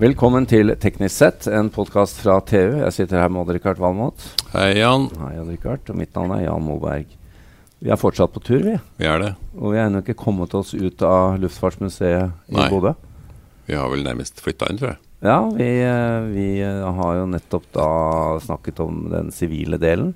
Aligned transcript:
Velkommen 0.00 0.46
til 0.48 0.70
Teknisk 0.80 1.12
sett, 1.20 1.46
en 1.52 1.68
podkast 1.72 2.22
fra 2.22 2.38
TU. 2.46 2.78
Jeg 2.80 2.92
sitter 2.96 3.20
her 3.20 3.32
med 3.32 3.42
Odd-Rikard 3.42 3.80
Valmot. 3.82 4.22
Hei, 4.54 4.78
Jan. 4.78 5.08
Hei, 5.20 5.34
Odd-Rikard. 5.42 5.90
Og 5.92 5.98
mitt 5.98 6.14
navn 6.16 6.32
er 6.38 6.46
Jan 6.46 6.64
Moberg. 6.64 7.10
Vi 7.80 7.92
er 7.92 8.00
fortsatt 8.00 8.32
på 8.32 8.40
tur, 8.44 8.62
vi. 8.64 8.76
Vi 9.00 9.08
er 9.08 9.20
det. 9.20 9.30
Og 9.58 9.74
vi 9.74 9.80
har 9.80 9.90
ennå 9.90 10.00
ikke 10.04 10.16
kommet 10.22 10.54
oss 10.56 10.72
ut 10.76 11.04
av 11.04 11.36
Luftfartsmuseet 11.42 12.32
i. 12.52 12.64
Bodø. 12.72 12.94
Vi 13.68 13.76
har 13.76 13.90
vel 13.92 14.04
nærmest 14.06 14.40
flytta 14.42 14.70
inn, 14.72 14.80
tror 14.80 14.94
jeg. 14.94 15.00
Ja, 15.20 15.36
vi, 15.52 15.68
eh, 15.84 16.28
vi 16.32 16.46
eh, 16.64 16.80
har 16.96 17.18
jo 17.18 17.26
nettopp 17.28 17.66
da 17.76 17.88
snakket 18.40 18.80
om 18.80 19.02
den 19.12 19.28
sivile 19.36 19.76
delen. 19.80 20.14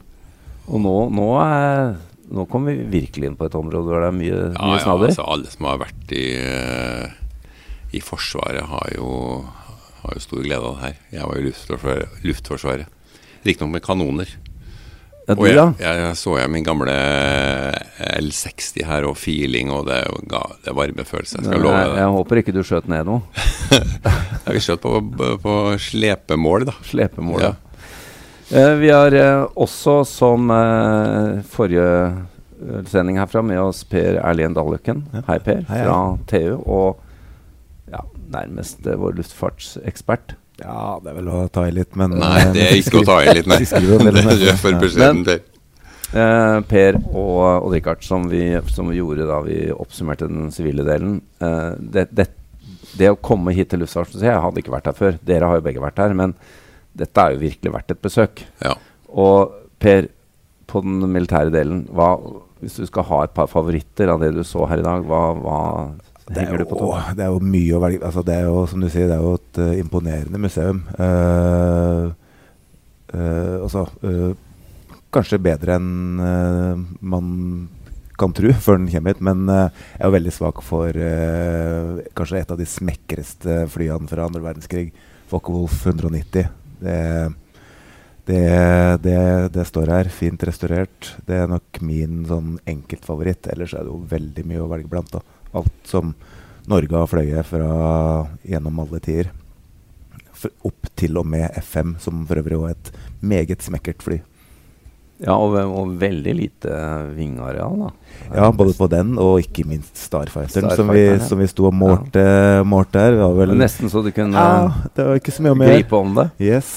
Og 0.64 0.80
nå, 0.80 0.94
nå, 1.12 1.26
er, 1.44 1.92
nå 2.32 2.46
kommer 2.48 2.72
vi 2.72 2.88
virkelig 3.02 3.28
inn 3.28 3.36
på 3.36 3.50
et 3.50 3.58
område 3.58 3.84
hvor 3.90 4.00
det 4.00 4.08
er 4.08 4.16
mye, 4.16 4.38
Ja, 4.46 4.64
mye 4.64 4.78
ja, 4.78 4.84
snadder. 4.86 5.12
altså 5.12 5.28
Alle 5.34 5.52
som 5.52 5.68
har 5.68 5.82
vært 5.84 6.16
i, 6.16 6.24
eh, 6.40 7.20
i 7.92 8.00
Forsvaret, 8.04 8.64
har 8.72 8.94
jo, 8.96 9.10
har 10.04 10.16
jo 10.18 10.24
stor 10.24 10.42
glede 10.44 10.62
av 10.62 10.74
det 10.76 10.84
her. 10.84 10.96
Jeg 11.18 11.28
var 11.30 11.38
i 11.40 11.44
Luftforsvaret. 11.48 12.18
luftforsvaret. 12.24 12.86
Riktignok 13.44 13.72
med 13.72 13.84
kanoner. 13.84 14.28
Ja, 15.24 15.32
du, 15.34 15.40
Og 15.40 15.48
jeg, 15.48 15.76
jeg 15.80 16.16
så 16.20 16.34
jeg 16.36 16.50
min 16.52 16.64
gamle 16.66 16.92
L60 18.20 18.84
her, 18.84 19.06
og 19.08 19.16
feeling, 19.16 19.70
og 19.72 19.86
det, 19.88 20.02
ga, 20.28 20.42
det 20.66 20.74
varmefølelse. 20.76 21.38
Jeg 21.40 21.48
skal 21.48 21.62
love 21.64 21.78
deg. 21.80 21.96
jeg 22.02 22.10
håper 22.18 22.40
ikke 22.42 22.52
du 22.52 22.60
skjøt 22.66 22.90
ned 22.92 23.08
noe. 23.08 23.22
Vi 24.54 24.60
skjøt 24.60 24.84
på, 24.84 25.00
på 25.40 25.54
slepemål, 25.80 26.66
da. 26.68 26.76
Slepemål. 26.84 27.40
Ja. 27.46 27.54
Eh, 28.52 28.74
vi 28.76 28.90
har 28.92 29.16
eh, 29.16 29.46
også, 29.56 30.02
som 30.04 30.50
eh, 30.52 31.40
forrige 31.48 31.88
eh, 32.04 32.82
sending 32.92 33.16
herfra, 33.16 33.40
med 33.42 33.62
oss 33.62 33.80
Per 33.88 34.20
Erlien 34.20 34.52
Dalløkken. 34.52 35.06
Ja. 35.14 35.24
Hei, 35.30 35.38
Per. 35.40 35.64
Hei, 35.70 35.78
hei. 35.80 35.86
Fra 35.88 35.96
TU. 36.28 36.60
Og 36.68 37.00
ja, 37.94 38.02
nærmest 38.34 38.86
eh, 38.90 38.98
vår 39.00 39.16
luftfartsekspert. 39.20 40.34
Ja, 40.60 41.00
det 41.02 41.10
er 41.10 41.16
vel 41.18 41.28
å 41.34 41.40
ta 41.50 41.64
i 41.66 41.72
litt, 41.74 41.96
men 41.98 42.12
Nei, 42.20 42.36
eh, 42.44 42.52
det 42.54 42.66
er 42.68 42.76
ikke 42.78 43.00
å 43.00 43.06
ta 43.08 43.16
i 43.24 43.32
litt, 43.40 43.48
nei. 43.50 43.58
Det 43.64 44.52
er 44.52 44.60
for 44.60 44.76
beskjeden, 44.82 45.24
Men- 45.24 45.26
Per. 45.32 45.50
Eh, 46.14 46.60
per 46.70 46.94
og 47.10 47.64
Odd 47.66 47.72
Rikard, 47.74 48.04
som, 48.06 48.28
vi- 48.30 48.60
som 48.70 48.86
vi 48.92 49.00
gjorde 49.00 49.24
da 49.26 49.40
vi 49.42 49.56
oppsummerte 49.74 50.28
den 50.30 50.52
sivile 50.54 50.84
delen 50.86 51.16
eh, 51.42 51.72
det, 51.80 52.04
det, 52.14 52.28
det 53.00 53.08
å 53.10 53.16
komme 53.18 53.50
hit 53.56 53.72
til 53.72 53.80
Luftfartsmuseet 53.82 54.28
Jeg 54.28 54.42
hadde 54.44 54.62
ikke 54.62 54.74
vært 54.76 54.86
her 54.92 54.94
før. 55.00 55.16
Dere 55.26 55.48
har 55.50 55.58
jo 55.58 55.64
begge 55.66 55.82
vært 55.82 55.98
her. 55.98 56.14
Men 56.14 56.36
dette 56.94 57.18
er 57.24 57.34
jo 57.34 57.40
virkelig 57.42 57.72
verdt 57.74 57.90
et 57.96 58.02
besøk. 58.04 58.44
Ja. 58.62 58.76
Og 59.10 59.56
Per, 59.82 60.06
på 60.70 60.80
den 60.86 61.02
militære 61.12 61.50
delen, 61.52 61.82
hva, 61.90 62.12
hvis 62.62 62.78
du 62.78 62.86
skal 62.86 63.04
ha 63.10 63.18
et 63.26 63.34
par 63.34 63.50
favoritter 63.50 64.08
av 64.14 64.22
det 64.22 64.30
du 64.36 64.44
så 64.46 64.68
her 64.70 64.80
i 64.80 64.86
dag, 64.86 65.02
hva, 65.10 65.24
hva 65.42 65.58
Det 66.24 66.40
er, 66.40 66.56
jo, 66.56 66.88
det 67.12 67.20
er 67.20 67.32
jo 67.34 67.40
mye 67.44 67.76
å 67.76 67.80
velge 67.82 68.06
altså 68.08 68.22
Det 68.24 68.32
er 68.32 68.46
jo, 68.48 68.62
som 68.70 68.80
du 68.80 68.88
sier, 68.88 69.10
det 69.10 69.16
er 69.18 69.24
jo 69.24 69.34
et 69.36 69.58
uh, 69.60 69.72
imponerende 69.76 70.40
museum. 70.40 70.80
Eh, 70.96 72.06
uh, 73.12 73.56
altså 73.60 73.84
Kanskje 75.14 75.38
bedre 75.38 75.76
enn 75.76 76.22
man 77.06 77.26
kan 78.18 78.32
tro 78.34 78.50
før 78.50 78.80
den 78.80 78.88
kommer 78.90 79.12
hit, 79.12 79.20
men 79.22 79.44
jeg 79.46 80.00
er 80.00 80.08
jo 80.08 80.14
veldig 80.16 80.32
svak 80.34 80.58
for 80.66 80.96
kanskje 82.18 82.40
et 82.40 82.50
av 82.50 82.58
de 82.58 82.66
smekreste 82.66 83.60
flyene 83.70 84.10
fra 84.10 84.26
andre 84.26 84.42
verdenskrig, 84.42 84.88
Focke-Wolf 85.30 85.84
190. 85.86 86.50
Det, 86.82 86.98
det, 88.26 88.42
det, 89.06 89.20
det 89.54 89.68
står 89.70 89.94
her, 89.94 90.10
fint 90.10 90.48
restaurert. 90.50 91.12
Det 91.30 91.38
er 91.44 91.54
nok 91.54 91.78
min 91.86 92.24
sånn 92.26 92.56
enkeltfavoritt. 92.74 93.52
Ellers 93.54 93.78
er 93.78 93.86
det 93.86 93.94
jo 93.94 94.02
veldig 94.16 94.48
mye 94.50 94.66
å 94.66 94.70
velge 94.74 94.90
blant. 94.90 95.14
da. 95.14 95.22
Alt 95.54 95.88
som 95.88 96.14
Norge 96.70 96.96
har 96.96 97.08
fløyet 97.10 97.46
fra 97.48 97.70
gjennom 98.48 98.78
alle 98.84 99.00
tider. 99.04 99.32
Opp 100.66 100.90
til 100.98 101.16
og 101.20 101.26
med 101.30 101.54
F5, 101.56 101.94
som 102.04 102.24
for 102.28 102.40
øvrig 102.42 102.58
var 102.60 102.74
et 102.74 102.90
meget 103.24 103.62
smekkert 103.64 104.02
fly. 104.04 104.18
Ja, 105.24 105.36
og, 105.38 105.54
og 105.54 105.92
veldig 106.00 106.32
lite 106.36 106.74
vingeareal, 107.14 107.76
da. 107.84 107.90
Ja, 108.34 108.48
både 108.52 108.74
på 108.76 108.88
den 108.92 109.14
og 109.22 109.38
ikke 109.44 109.62
minst 109.68 109.96
Starfighteren, 110.02 110.72
som, 110.74 110.90
vi, 110.92 111.04
ja. 111.06 111.20
som 111.22 111.38
vi 111.40 111.46
sto 111.48 111.68
og 111.70 111.76
målte, 111.78 112.24
målte 112.66 113.00
her. 113.06 113.16
Var 113.22 113.36
vel, 113.38 113.54
Nesten 113.60 113.92
så 113.92 114.02
du 114.04 114.10
kunne 114.12 114.34
ja, 114.36 114.88
det 114.96 115.06
var 115.06 115.20
ikke 115.22 115.32
så 115.36 115.46
mye 115.46 115.70
gripe 115.70 115.96
om 115.96 116.16
det. 116.18 116.26
Yes. 116.42 116.72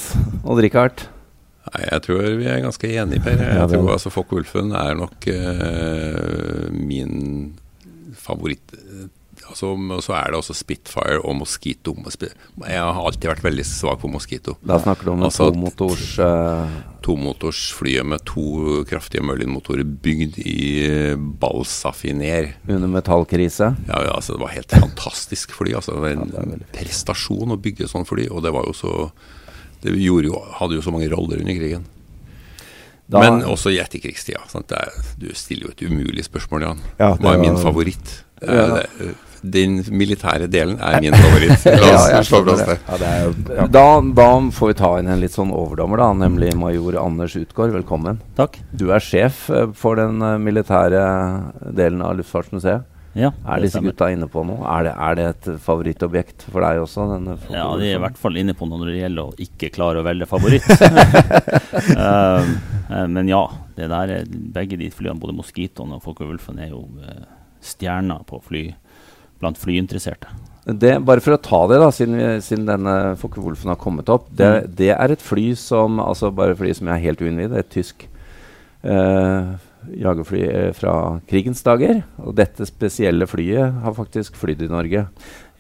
Odd 0.46 0.62
Rikard? 0.64 1.08
Nei, 1.68 1.82
jeg 1.90 2.04
tror 2.06 2.28
vi 2.40 2.48
er 2.48 2.62
ganske 2.64 2.92
enige, 2.94 3.24
Per. 3.26 3.42
Jeg 3.42 3.58
Ja, 3.58 3.66
tror 3.68 3.84
det. 3.90 3.96
altså 3.98 4.14
Fock 4.14 4.32
Wulfen 4.38 4.70
er 4.72 4.94
nok 5.02 5.28
uh, 5.28 6.68
min 6.72 7.18
favoritt. 8.18 8.74
Altså, 9.48 9.68
og 9.78 10.00
så 10.02 10.16
er 10.18 10.32
det 10.34 10.40
også 10.40 10.56
Spitfire 10.58 11.20
og 11.22 11.36
Mosquito. 11.38 11.94
Jeg 11.94 12.80
har 12.82 12.98
alltid 12.98 13.28
vært 13.30 13.44
veldig 13.46 13.66
svak 13.70 14.00
på 14.02 14.10
Mosquito. 14.10 14.56
Da 14.66 14.80
snakker 14.82 15.06
du 15.06 15.12
om 15.14 15.22
Altså, 15.28 15.52
tomotors 15.54 16.08
uh, 16.18 16.66
Tomotorsflyet 17.06 18.06
med 18.10 18.24
to 18.28 18.82
kraftige 18.90 19.22
Merlin-motorer 19.24 19.86
bygd 19.86 20.40
i 20.42 20.56
eh, 20.88 21.14
balsafiner. 21.16 22.56
under 22.68 22.90
metallkrise. 22.92 23.70
Ja, 23.88 24.02
ja, 24.08 24.16
altså 24.18 24.34
Det 24.34 24.42
var 24.42 24.56
helt 24.56 24.72
fantastisk 24.74 25.54
fly. 25.56 25.76
altså 25.78 25.94
Det 25.96 26.02
var 26.02 26.10
Ja, 26.10 26.26
en 26.44 26.56
veldig 26.58 26.72
prestasjon 26.74 27.54
å 27.54 27.60
bygge 27.62 27.88
sånn 27.88 28.10
fly. 28.10 28.28
Og 28.34 28.42
det 28.44 28.52
var 28.58 28.66
jo 28.68 28.74
så 28.74 29.12
Det 29.84 29.94
jo, 30.02 30.18
hadde 30.58 30.74
jo 30.76 30.82
så 30.82 30.92
mange 30.92 31.08
roller 31.14 31.38
under 31.46 31.54
krigen. 31.54 31.86
Da, 33.08 33.20
Men 33.24 33.40
også 33.48 33.72
i 33.72 33.78
etterkrigstida. 33.80 34.42
sant? 34.52 34.68
Det 34.68 34.78
er, 34.78 34.92
du 35.22 35.30
stiller 35.34 35.70
jo 35.70 35.76
et 35.76 35.86
umulig 35.88 36.26
spørsmål, 36.28 36.62
Jan. 36.66 36.82
Ja, 37.00 37.14
det 37.16 37.24
Hva 37.24 37.34
er 37.38 37.40
min 37.40 37.54
var- 37.56 37.64
favoritt? 37.64 38.24
Ja. 38.42 38.66
det, 39.00 39.16
den 39.48 39.78
militære 39.96 40.48
delen 40.52 40.76
er 40.84 41.00
min 41.02 41.14
favoritt. 41.16 41.64
La 41.82 42.20
oss 42.20 42.28
slå 42.28 42.42
fast 42.46 42.66
det. 42.66 42.76
det. 42.76 42.78
Ja, 42.90 42.98
det 42.98 43.08
er 43.08 43.56
ja. 43.62 43.68
da, 43.72 43.86
da 44.20 44.28
får 44.52 44.68
vi 44.74 44.76
ta 44.82 44.92
inn 45.00 45.08
en 45.14 45.22
litt 45.24 45.32
sånn 45.34 45.54
overdommer, 45.56 46.02
da, 46.04 46.10
nemlig 46.20 46.52
major 46.60 46.98
Anders 47.00 47.38
Utgaard. 47.40 47.72
Velkommen. 47.78 48.20
Takk. 48.36 48.60
Du 48.76 48.90
er 48.92 49.00
sjef 49.00 49.48
eh, 49.50 49.70
for 49.78 49.96
den 50.02 50.20
eh, 50.22 50.36
militære 50.42 51.02
delen 51.80 52.02
av 52.06 52.18
Luftfartsmuseet. 52.20 52.84
Ja, 53.18 53.32
Er 53.50 53.64
disse 53.64 53.78
stemmer. 53.80 53.96
gutta 53.96 54.10
inne 54.14 54.28
på 54.30 54.44
noe? 54.46 54.62
Er 54.70 54.88
det, 54.88 54.94
er 55.08 55.16
det 55.18 55.26
et 55.32 55.48
favorittobjekt 55.66 56.46
for 56.52 56.62
deg 56.62 56.82
også? 56.84 57.08
Ja, 57.50 57.68
de 57.80 57.90
er 57.90 57.98
i 57.98 58.04
hvert 58.04 58.20
fall 58.22 58.38
inne 58.38 58.54
på 58.58 58.68
noe 58.70 58.84
når 58.84 58.92
det 58.94 59.00
gjelder 59.02 59.32
å 59.32 59.38
ikke 59.48 59.72
klare 59.74 60.04
å 60.04 60.06
velge 60.06 60.30
favoritt. 60.30 60.68
eh, 62.06 62.52
men 63.10 63.32
ja, 63.32 63.44
det 63.78 63.90
der 63.92 64.14
er, 64.20 64.28
begge 64.54 64.78
de 64.80 64.92
flyene, 64.94 65.20
både 65.22 65.36
Mosquitoen 65.38 65.96
og 65.98 66.04
Focke-Wulfen, 66.06 66.62
er 66.62 66.72
jo 66.76 66.86
uh, 67.02 67.26
stjerner 67.66 68.24
på 68.30 68.40
fly 68.46 68.68
blant 69.42 69.60
flyinteresserte. 69.62 70.30
Det, 70.68 70.98
bare 71.08 71.24
for 71.24 71.38
å 71.38 71.40
ta 71.40 71.62
det, 71.72 71.78
da, 71.80 71.88
siden, 71.96 72.18
vi, 72.20 72.26
siden 72.44 72.66
denne 72.68 73.16
Focke 73.22 73.40
Wolfen 73.40 73.72
har 73.72 73.80
kommet 73.80 74.10
opp. 74.12 74.26
Det, 74.36 74.48
Mm. 74.48 74.74
det 74.76 74.90
er 74.92 75.14
et 75.14 75.22
fly 75.24 75.54
som 75.56 76.02
altså 76.04 76.32
bare 76.36 76.58
fly 76.60 76.74
som 76.74 76.88
som 76.88 76.94
er 76.96 77.04
helt 77.06 77.22
uinnvidd. 77.22 77.54
et 77.56 77.70
tysk 77.72 78.08
eh, 78.84 79.56
jagerfly 79.96 80.44
eh, 80.48 80.72
fra 80.76 80.94
krigens 81.30 81.64
dager. 81.66 82.02
Og 82.24 82.36
dette 82.38 82.68
spesielle 82.70 83.28
flyet 83.30 83.82
har 83.84 83.98
faktisk 83.98 84.40
flydd 84.40 84.66
i 84.66 84.72
Norge. 84.72 85.06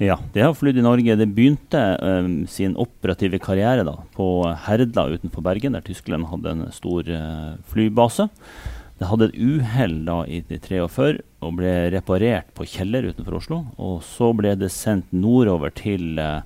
Ja, 0.01 0.19
det 0.33 0.43
har 0.45 0.57
flydd 0.57 0.77
i 0.77 0.85
Norge. 0.85 1.17
Det 1.17 1.29
begynte 1.33 1.83
um, 2.01 2.33
sin 2.49 2.75
operative 2.77 3.39
karriere 3.41 3.85
da, 3.87 3.95
på 4.13 4.27
Herdla 4.67 5.07
utenfor 5.15 5.45
Bergen, 5.45 5.73
der 5.73 5.85
Tyskland 5.85 6.29
hadde 6.29 6.53
en 6.53 6.67
stor 6.75 7.07
uh, 7.09 7.55
flybase. 7.71 8.27
Det 8.97 9.09
hadde 9.09 9.29
et 9.29 9.37
uhell 9.37 9.99
da 10.07 10.21
i 10.25 10.39
1943 10.41 11.11
og 11.45 11.57
ble 11.59 11.73
reparert 11.93 12.49
på 12.57 12.65
Kjeller 12.65 13.11
utenfor 13.11 13.37
Oslo. 13.37 13.59
Og 13.77 14.01
så 14.05 14.31
ble 14.37 14.55
det 14.57 14.71
sendt 14.73 15.11
nordover 15.13 15.73
til 15.77 16.17
eh, 16.21 16.41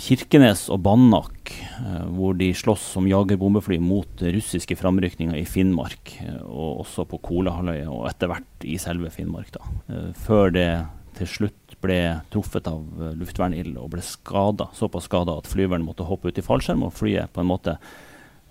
Kirkenes 0.00 0.66
og 0.72 0.80
Banak, 0.86 1.52
eh, 1.52 2.04
hvor 2.16 2.36
de 2.38 2.50
slåss 2.56 2.84
som 2.94 3.08
jagerbombefly 3.08 3.78
mot 3.82 4.22
russiske 4.22 4.76
framrykninger 4.78 5.36
i 5.36 5.44
Finnmark, 5.48 6.14
eh, 6.24 6.42
og 6.44 6.84
også 6.86 7.04
på 7.08 7.20
Kolahalvøya, 7.28 7.88
og 7.92 8.06
etter 8.08 8.32
hvert 8.32 8.64
i 8.64 8.78
selve 8.80 9.10
Finnmark. 9.12 9.52
da. 9.52 9.60
Eh, 9.88 10.12
før 10.14 10.52
det 10.52 10.70
til 11.18 11.26
slutt 11.26 11.76
ble 11.82 12.20
truffet 12.30 12.66
av 12.70 12.82
luftvernild 13.18 13.76
og 13.78 13.90
ble 13.90 14.02
skada, 14.02 14.68
såpass 14.74 15.08
skada 15.08 15.36
at 15.38 15.50
flyveren 15.50 15.84
måtte 15.86 16.06
hoppe 16.06 16.30
ut 16.30 16.38
i 16.38 16.44
fallskjerm, 16.44 16.84
og 16.86 16.94
flyet 16.94 17.32
på 17.34 17.42
en 17.42 17.50
måte 17.50 17.76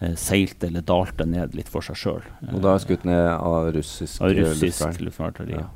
eh, 0.02 0.16
seilte 0.16 0.69
eller 0.69 0.86
dalte 0.88 1.25
ned 1.25 1.56
litt 1.58 1.69
for 1.72 1.86
seg 1.86 2.00
sjøl. 2.00 2.24
Og 2.54 2.62
da 2.64 2.75
er 2.75 2.84
skutt 2.84 3.08
ned 3.08 3.31
av 3.34 3.72
russisk, 3.75 4.22
av 4.22 4.31
eh, 4.31 4.44
russisk 4.44 5.02
luftvern. 5.04 5.52
Ja. 5.52 5.68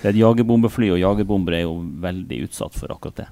Det 0.00 0.10
er 0.10 0.14
et 0.14 0.20
jagerbombefly, 0.20 0.92
og 0.94 1.02
jagerbomber 1.02 1.56
er 1.56 1.64
jo 1.66 1.78
veldig 2.04 2.44
utsatt 2.46 2.76
for 2.76 2.94
akkurat 2.94 3.24
det. 3.24 3.28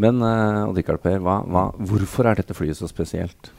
Men 0.00 0.22
uh, 0.24 0.72
Per, 0.72 1.18
hva, 1.22 1.42
hva, 1.46 1.66
hvorfor 1.76 2.28
er 2.28 2.40
dette 2.40 2.56
flyet 2.56 2.78
så 2.78 2.88
spesielt? 2.90 3.52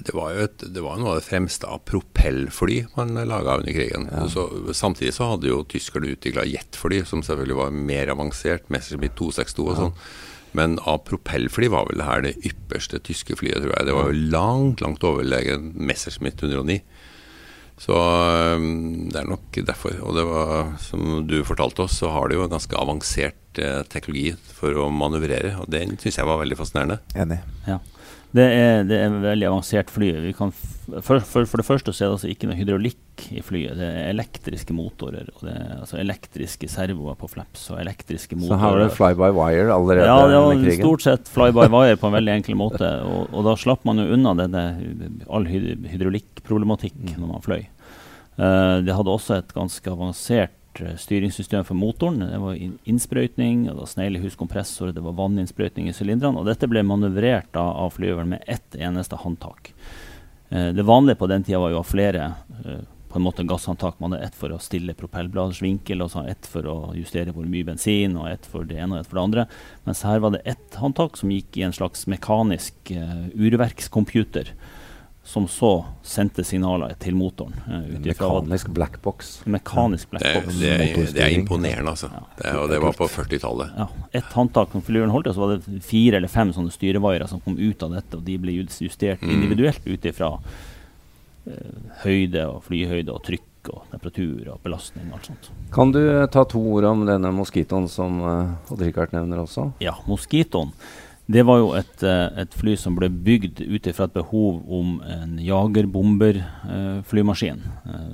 Det 0.00 0.14
var 0.16 0.32
jo 0.32 0.44
et, 0.46 0.64
det 0.72 0.82
var 0.82 0.96
noe 0.98 1.12
av 1.12 1.20
det 1.20 1.26
fremste 1.26 1.68
av 1.68 1.82
propellfly 1.88 2.78
man 2.96 3.12
laga 3.28 3.58
under 3.60 3.74
krigen. 3.76 4.08
Ja. 4.08 4.24
Så, 4.32 4.46
samtidig 4.72 5.12
så 5.16 5.28
hadde 5.34 5.50
jo 5.50 5.62
tyskerne 5.68 6.14
utvikla 6.14 6.46
jetfly, 6.48 7.02
som 7.08 7.24
selvfølgelig 7.24 7.58
var 7.58 7.74
mer 7.76 8.12
avansert. 8.14 8.70
Messerschmitt 8.72 9.18
262 9.20 9.66
og 9.68 9.80
sånn. 9.80 9.96
Men 10.56 10.76
av 10.88 11.02
propellfly 11.08 11.68
var 11.72 11.88
vel 11.88 12.00
det 12.00 12.08
her 12.08 12.24
det 12.24 12.34
ypperste 12.48 13.00
tyske 13.04 13.36
flyet, 13.40 13.62
tror 13.62 13.74
jeg. 13.74 13.88
Det 13.88 13.96
var 13.96 14.10
jo 14.10 14.26
langt, 14.34 14.82
langt 14.84 15.04
overlegen 15.08 15.72
Messerschmitt 15.76 16.42
109. 16.44 16.80
Så 17.80 17.96
det 19.12 19.18
er 19.18 19.28
nok 19.28 19.58
derfor. 19.66 19.96
Og 20.04 20.16
det 20.16 20.24
var, 20.28 20.74
som 20.82 21.22
du 21.26 21.40
fortalte 21.46 21.86
oss, 21.86 21.98
så 22.02 22.12
har 22.14 22.28
de 22.28 22.38
jo 22.38 22.44
en 22.46 22.52
ganske 22.52 22.78
avansert 22.78 23.58
eh, 23.58 23.80
teknologi 23.90 24.34
for 24.54 24.76
å 24.84 24.90
manøvrere. 24.92 25.56
Og 25.62 25.70
den 25.72 25.96
syns 26.02 26.20
jeg 26.20 26.28
var 26.28 26.40
veldig 26.42 26.58
fascinerende. 26.60 27.00
Enig. 27.18 27.40
Ja. 27.66 27.80
Det 28.32 28.44
er, 28.48 28.86
det 28.88 28.96
er 28.96 29.16
veldig 29.20 29.48
avansert 29.50 29.90
fly. 29.92 30.08
Vi 30.24 30.30
kan 30.36 30.54
for, 30.54 31.20
for, 31.20 31.44
for, 31.44 31.60
det 31.60 31.66
første 31.66 31.92
så 31.92 32.04
er 32.04 32.08
det 32.08 32.16
altså 32.16 32.30
ikke 32.32 32.48
noe 32.48 32.56
hydraulikk 32.56 33.26
i 33.28 33.42
flyet. 33.44 33.76
Det 33.76 33.86
er 33.86 34.08
elektriske 34.08 34.74
motorer. 34.76 35.28
og 35.36 35.44
det 35.44 35.52
er 35.52 35.74
altså 35.76 35.98
Elektriske 36.00 36.68
servoer 36.72 37.18
på 37.20 37.28
flaps 37.28 37.66
og 37.74 37.82
elektriske 37.82 38.38
motorer. 38.38 38.56
Så 38.56 38.62
her 38.62 38.78
er 38.78 38.82
det 38.86 38.96
fly 38.96 39.10
by 39.20 39.28
wire 39.36 39.68
allerede 39.76 40.08
ja, 40.08 40.16
det 40.30 40.40
var 40.40 40.80
stort 40.80 41.04
sett 41.04 41.28
fly 41.32 41.50
by 41.52 41.68
wire 41.76 42.00
på 42.00 42.08
en 42.08 42.16
veldig 42.16 42.34
enkel 42.38 42.58
måte. 42.58 42.88
Og, 43.04 43.28
og 43.30 43.46
da 43.50 43.54
slapp 43.60 43.84
man 43.88 44.00
jo 44.00 44.08
unna 44.16 44.34
denne 44.40 44.64
all 45.28 45.46
hydraulikkproblematikk 45.52 46.98
mm. 46.98 47.14
når 47.20 47.32
man 47.36 47.44
fløy. 47.44 47.62
Uh, 48.40 48.80
det 48.80 48.96
hadde 48.96 49.12
også 49.12 49.42
et 49.42 49.52
ganske 49.52 49.92
avansert 49.92 50.56
styringssystem 50.78 51.64
for 51.64 51.74
motoren. 51.74 52.20
Det 52.20 52.38
var 52.38 52.56
innsprøytning, 52.84 53.66
det 53.66 53.74
var 53.76 53.90
sneglehuskompressor, 53.90 54.92
det 54.92 55.04
var 55.04 55.16
vanninnsprøytning 55.18 55.90
i 55.90 55.96
sylinderne. 55.96 56.40
Og 56.40 56.48
dette 56.48 56.68
ble 56.70 56.84
manøvrert 56.86 57.50
da, 57.52 57.64
av 57.84 57.92
flyveren 57.98 58.32
med 58.34 58.46
ett 58.46 58.78
eneste 58.78 59.18
håndtak. 59.20 59.72
Eh, 60.48 60.70
det 60.76 60.86
vanlige 60.88 61.20
på 61.20 61.28
den 61.30 61.44
tida 61.44 61.60
var 61.62 61.72
jo 61.72 61.80
å 61.80 61.84
ha 61.84 61.90
flere 61.90 62.32
på 63.12 63.18
en 63.18 63.26
måte 63.26 63.44
gasshåndtak. 63.44 63.98
Man 64.00 64.14
hadde 64.14 64.30
ett 64.30 64.36
for 64.38 64.54
å 64.54 64.60
stille 64.62 64.96
propellbladers 64.96 65.60
vinkel, 65.62 66.00
og 66.00 66.12
så 66.14 66.24
ett 66.24 66.48
for 66.48 66.66
å 66.68 66.76
justere 66.96 67.34
hvor 67.36 67.44
mye 67.44 67.66
bensin, 67.68 68.16
og 68.16 68.30
ett 68.30 68.48
for 68.48 68.64
det 68.64 68.78
ene 68.80 68.96
og 68.96 69.02
ett 69.02 69.10
for 69.10 69.20
det 69.20 69.26
andre. 69.26 69.48
Mens 69.84 70.04
her 70.08 70.22
var 70.24 70.32
det 70.32 70.46
ett 70.48 70.78
håndtak 70.80 71.20
som 71.20 71.32
gikk 71.34 71.58
i 71.60 71.66
en 71.66 71.76
slags 71.76 72.06
mekanisk 72.08 72.94
urverkscomputer 73.36 74.54
som 75.24 75.48
så 75.48 75.84
sendte 76.02 76.44
signaler 76.44 76.94
til 76.98 77.14
motoren. 77.14 77.54
Uh, 77.68 78.00
mekanisk 78.02 78.68
blackbox. 78.74 79.30
Mekanisk 79.44 80.10
blackbox. 80.10 80.56
Det, 80.58 80.72
det, 80.78 81.06
det, 81.14 81.22
er 81.22 81.36
imponerende, 81.36 81.94
altså. 81.94 82.10
Ja. 82.10 82.22
Det, 82.38 82.54
og 82.58 82.68
det 82.72 82.80
var 82.82 82.96
på 82.98 83.06
40-tallet. 83.08 83.70
Ja. 83.78 83.86
Ett 84.12 84.32
håndtak 84.34 84.74
som 84.74 84.82
flyveren 84.82 85.14
holdt, 85.14 85.30
og 85.30 85.36
så 85.36 85.44
var 85.44 85.54
det 85.54 85.78
fire 85.86 86.18
eller 86.18 86.32
fem 86.32 86.50
sånne 86.54 86.74
styrevaiere 86.74 87.28
som 87.30 87.40
kom 87.44 87.54
ut 87.58 87.86
av 87.86 87.94
dette, 87.94 88.18
og 88.18 88.26
de 88.26 88.36
ble 88.42 88.56
justert 88.66 89.22
mm. 89.22 89.30
individuelt 89.36 89.86
ut 89.86 90.10
ifra 90.10 90.32
uh, 90.42 91.78
høyde 92.02 92.44
og 92.50 92.66
flyhøyde 92.66 93.14
og 93.14 93.22
trykk 93.30 93.70
og 93.70 93.86
temperatur 93.92 94.48
og 94.56 94.58
belastning 94.66 95.06
og 95.12 95.20
alt 95.20 95.30
sånt. 95.30 95.48
Kan 95.72 95.94
du 95.94 96.02
ta 96.34 96.42
to 96.50 96.58
ord 96.74 96.88
om 96.90 97.06
denne 97.06 97.30
moskitoen 97.30 97.86
som 97.86 98.18
uh, 98.26 98.74
Odd 98.74 98.82
Rikard 98.82 99.14
nevner 99.14 99.44
også? 99.46 99.70
Ja, 99.84 99.94
moskitoen. 100.10 100.74
Det 101.32 101.42
var 101.48 101.56
jo 101.62 101.68
et, 101.78 102.02
eh, 102.04 102.28
et, 102.42 102.52
fly 102.58 102.74
som 102.76 102.96
ble 102.98 103.08
bygd 103.08 103.56
ut 103.62 103.86
ifra 103.88 104.04
et 104.08 104.18
behov 104.18 104.52
om 104.68 104.88
en 105.06 105.38
jagerbomberflymaskin. 105.40 107.58
Eh, 107.62 107.68
eh, 107.94 108.10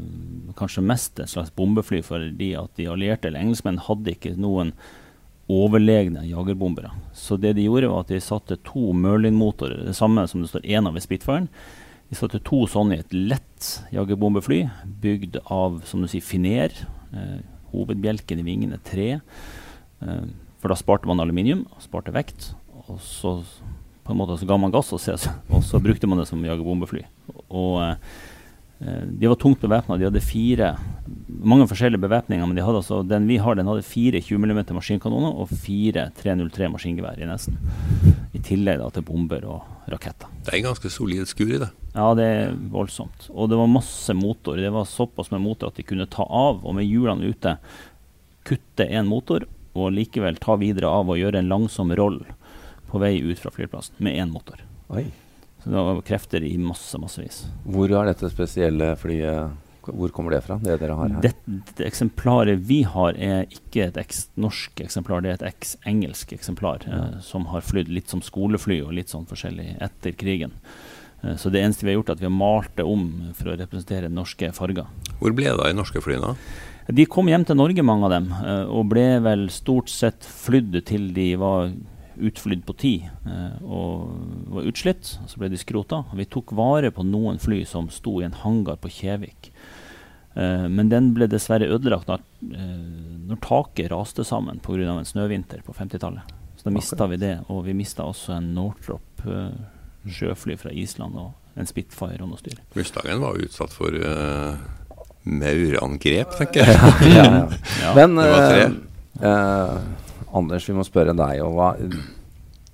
kanskje 0.59 0.87
mest 0.87 1.19
et 1.19 1.31
slags 1.31 1.55
bombefly 1.57 2.01
fordi 2.05 2.55
at 2.59 2.71
de 2.77 2.87
allierte 2.87 3.27
eller 3.27 3.41
engelskmenn 3.41 3.87
hadde 3.89 4.13
ikke 4.15 4.39
noen 4.39 4.73
overlegne 5.49 6.29
jagerbombere. 6.29 6.91
Så 7.17 7.37
det 7.41 7.57
de 7.57 7.65
gjorde, 7.65 7.91
var 7.91 8.01
at 8.05 8.13
de 8.13 8.21
satte 8.21 8.57
to 8.69 8.93
Merlin-motorer, 8.93 9.87
det 9.89 9.97
samme 9.97 10.29
som 10.29 10.41
det 10.43 10.51
står 10.53 10.69
én 10.69 10.87
av 10.87 10.95
ved 10.95 11.03
Spitfiren. 11.03 11.49
De 12.09 12.17
satte 12.17 12.41
to 12.45 12.63
sånne 12.71 12.97
i 12.97 13.03
et 13.03 13.13
lett 13.13 13.69
jagerbombefly 13.93 14.63
bygd 15.03 15.41
av 15.45 15.83
som 15.89 16.05
du 16.05 16.09
sier, 16.09 16.25
finer. 16.25 16.73
Eh, 17.13 17.41
hovedbjelken 17.73 18.41
i 18.41 18.47
vingene 18.47 18.79
tre. 18.85 19.21
Eh, 20.05 20.25
for 20.61 20.69
da 20.69 20.77
sparte 20.79 21.09
man 21.09 21.21
aluminium 21.23 21.67
og 21.73 21.85
sparte 21.85 22.15
vekt 22.15 22.53
og 22.89 23.03
så 23.05 23.39
på 24.09 24.15
en 24.15 24.19
måte 24.23 24.39
så 24.41 24.49
ga 24.49 24.57
man 24.57 24.73
gass, 24.73 24.93
og 24.97 25.01
så, 25.05 25.19
og 25.55 25.63
så 25.65 25.81
brukte 25.85 26.09
man 26.09 26.23
det 26.23 26.29
som 26.31 26.45
jagerbombefly. 26.45 27.03
Og 27.49 27.75
eh, 27.85 27.97
de 29.05 29.29
var 29.29 29.37
tungt 29.37 29.61
bevæpna. 29.61 29.99
De 29.99 30.07
hadde 30.07 30.23
fire 30.25 30.77
mange 31.29 31.67
forskjellige 31.69 32.01
bevæpninger, 32.01 32.47
men 32.47 32.57
de 32.57 32.63
hadde 32.65 32.81
altså, 32.81 33.03
den 33.03 33.27
vi 33.29 33.37
har, 33.43 33.59
den 33.59 33.69
hadde 33.69 33.85
fire 33.85 34.21
20 34.23 34.39
mm 34.39 34.63
maskinkanoner 34.77 35.35
og 35.43 35.51
fire 35.51 36.09
303 36.23 36.71
maskingevær 36.73 37.21
i 37.21 37.29
nesten. 37.29 37.59
I 38.33 38.41
tillegg 38.45 38.81
da, 38.81 38.89
til 38.95 39.05
bomber 39.05 39.45
og 39.51 39.93
raketter. 39.93 40.31
Det 40.47 40.55
er 40.55 40.61
en 40.61 40.71
ganske 40.71 40.93
solid 40.95 41.29
skur 41.29 41.53
i 41.53 41.61
det. 41.65 41.69
Ja, 41.93 42.09
det 42.17 42.31
er 42.31 42.57
voldsomt. 42.73 43.29
Og 43.35 43.51
det 43.51 43.59
var 43.61 43.71
masse 43.73 44.15
motor. 44.15 44.57
Det 44.57 44.73
var 44.73 44.89
såpass 44.89 45.33
med 45.35 45.43
motor 45.45 45.73
at 45.73 45.81
de 45.81 45.85
kunne 45.85 46.09
ta 46.09 46.25
av, 46.25 46.65
og 46.65 46.79
med 46.79 46.89
hjulene 46.89 47.29
ute 47.29 47.59
kutte 48.49 48.87
én 48.89 49.09
motor, 49.11 49.45
og 49.77 49.93
likevel 49.93 50.39
ta 50.41 50.57
videre 50.57 50.89
av 50.89 51.11
og 51.11 51.19
gjøre 51.21 51.43
en 51.43 51.51
langsom 51.51 51.93
roll 51.99 52.23
på 52.89 53.01
vei 53.03 53.17
ut 53.21 53.39
fra 53.41 53.53
flyplassen 53.55 53.97
med 54.05 54.17
én 54.19 54.33
motor. 54.33 54.61
Oi. 54.89 55.07
Så 55.63 55.71
det 55.71 55.87
var 55.89 56.03
krefter 56.07 56.45
i 56.47 56.55
masse, 56.61 56.99
massevis. 57.01 57.43
Hvor 57.67 57.91
er 57.91 58.13
dette 58.13 58.31
spesielle 58.33 58.95
flyet 59.01 59.65
hvor 59.89 60.09
kommer 60.13 60.35
det 60.35 60.43
fra? 60.45 60.59
det 60.63 60.79
dere 60.81 60.97
har 60.99 61.09
her? 61.15 61.23
Det, 61.25 61.33
det 61.79 61.87
eksemplaret 61.87 62.61
vi 62.69 62.83
har, 62.85 63.17
er 63.17 63.47
ikke 63.53 63.87
et 63.87 63.99
eks-norsk 64.01 64.83
eksemplar, 64.85 65.23
det 65.25 65.31
er 65.31 65.39
et 65.39 65.47
eks-engelsk 65.55 66.35
eksemplar 66.37 66.85
ja. 66.85 66.99
eh, 66.99 67.19
som 67.25 67.49
har 67.53 67.65
flydd 67.65 67.91
litt 67.93 68.13
som 68.13 68.23
skolefly 68.25 68.83
og 68.85 68.95
litt 68.99 69.13
sånn 69.13 69.29
forskjellig 69.31 69.79
etter 69.85 70.17
krigen. 70.19 70.53
Eh, 71.23 71.37
så 71.41 71.53
det 71.53 71.63
eneste 71.65 71.87
vi 71.87 71.95
har 71.95 72.01
gjort, 72.01 72.13
er 72.13 72.19
at 72.19 72.25
vi 72.25 72.29
har 72.29 72.37
malt 72.37 72.75
det 72.77 72.87
om 72.89 73.09
for 73.39 73.53
å 73.53 73.59
representere 73.59 74.13
norske 74.13 74.53
farger. 74.57 74.89
Hvor 75.23 75.37
ble 75.37 75.49
det 75.49 75.57
av 75.57 75.71
de 75.71 75.79
norske 75.79 76.03
flyene? 76.05 76.35
De 76.89 77.05
kom 77.05 77.29
hjem 77.29 77.45
til 77.45 77.59
Norge, 77.59 77.85
mange 77.85 78.09
av 78.09 78.17
dem, 78.17 78.33
eh, 78.39 78.65
og 78.69 78.91
ble 78.93 79.09
vel 79.25 79.49
stort 79.53 79.93
sett 79.93 80.25
flydd 80.25 80.83
til 80.89 81.11
de 81.17 81.31
var 81.41 81.73
utflydd 82.21 82.65
på 82.67 82.75
tid 82.79 83.09
eh, 83.27 83.59
og 83.65 84.15
var 84.55 84.69
utslitt. 84.69 85.17
Så 85.29 85.41
ble 85.41 85.51
de 85.53 85.61
skrota. 85.61 86.03
Vi 86.17 86.29
tok 86.29 86.55
vare 86.57 86.91
på 86.95 87.07
noen 87.07 87.41
fly 87.43 87.63
som 87.69 87.91
sto 87.93 88.19
i 88.21 88.27
en 88.27 88.37
hangar 88.43 88.81
på 88.83 88.91
Kjevik. 88.93 89.51
Eh, 90.35 90.67
men 90.69 90.91
den 90.93 91.13
ble 91.17 91.29
dessverre 91.31 91.69
ødelagt 91.71 92.11
når, 92.11 92.25
eh, 92.55 92.75
når 93.31 93.43
taket 93.45 93.93
raste 93.93 94.27
sammen 94.27 94.63
pga. 94.65 94.99
en 94.99 95.05
snøvinter 95.05 95.63
på 95.67 95.75
50-tallet. 95.75 96.37
Så 96.57 96.65
da 96.65 96.75
mista 96.75 97.07
vi 97.07 97.17
det. 97.17 97.37
Og 97.49 97.65
vi 97.65 97.77
mista 97.77 98.03
også 98.03 98.37
en 98.39 98.55
Northrop 98.55 99.23
sjøfly 100.09 100.57
fra 100.59 100.73
Island 100.73 101.17
og 101.19 101.33
en 101.59 101.67
Spitfire 101.67 102.23
og 102.23 102.33
noe 102.33 102.41
styr. 102.41 102.59
Mustangen 102.77 103.23
var 103.23 103.39
utsatt 103.43 103.75
for 103.75 103.95
uh, 103.95 104.59
maurangrep, 105.27 106.37
tenker 106.39 106.71
jeg. 106.71 106.77
ja, 107.17 107.25
ja, 107.27 107.41
ja. 107.83 107.95
Men 107.99 108.19
uh, 108.19 109.83
Anders, 110.37 110.69
vi 110.69 110.77
må 110.77 110.85
spørre 110.87 111.17
deg. 111.17 111.43
Og 111.45 111.57
hva, 111.57 111.73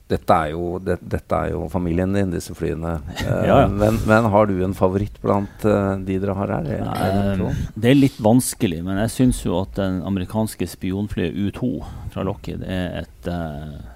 dette, 0.05 0.37
er 0.37 0.53
jo, 0.53 0.77
det, 0.85 0.99
dette 1.01 1.37
er 1.37 1.55
jo 1.55 1.65
familien 1.73 2.12
din, 2.12 2.33
disse 2.35 2.53
flyene. 2.56 2.99
Uh, 3.09 3.25
ja, 3.25 3.39
ja. 3.49 3.56
Men, 3.73 3.97
men, 4.05 4.29
har 4.35 4.51
du 4.51 4.59
en 4.67 4.77
favoritt 4.77 5.17
blant 5.23 5.65
uh, 5.65 5.95
de 5.97 6.19
dere 6.21 6.37
har 6.37 6.53
her? 6.59 6.69
Uh, 6.85 7.65
det 7.73 7.95
er 7.95 7.99
litt 7.99 8.21
vanskelig, 8.23 8.83
men 8.85 9.01
jeg 9.05 9.15
syns 9.17 9.41
jo 9.47 9.56
at 9.62 9.75
den 9.81 10.03
amerikanske 10.05 10.69
spionflyet 10.75 11.33
U2 11.33 11.73
fra 12.12 12.26
Lockheed 12.28 12.67
er 12.69 13.00
et 13.05 13.31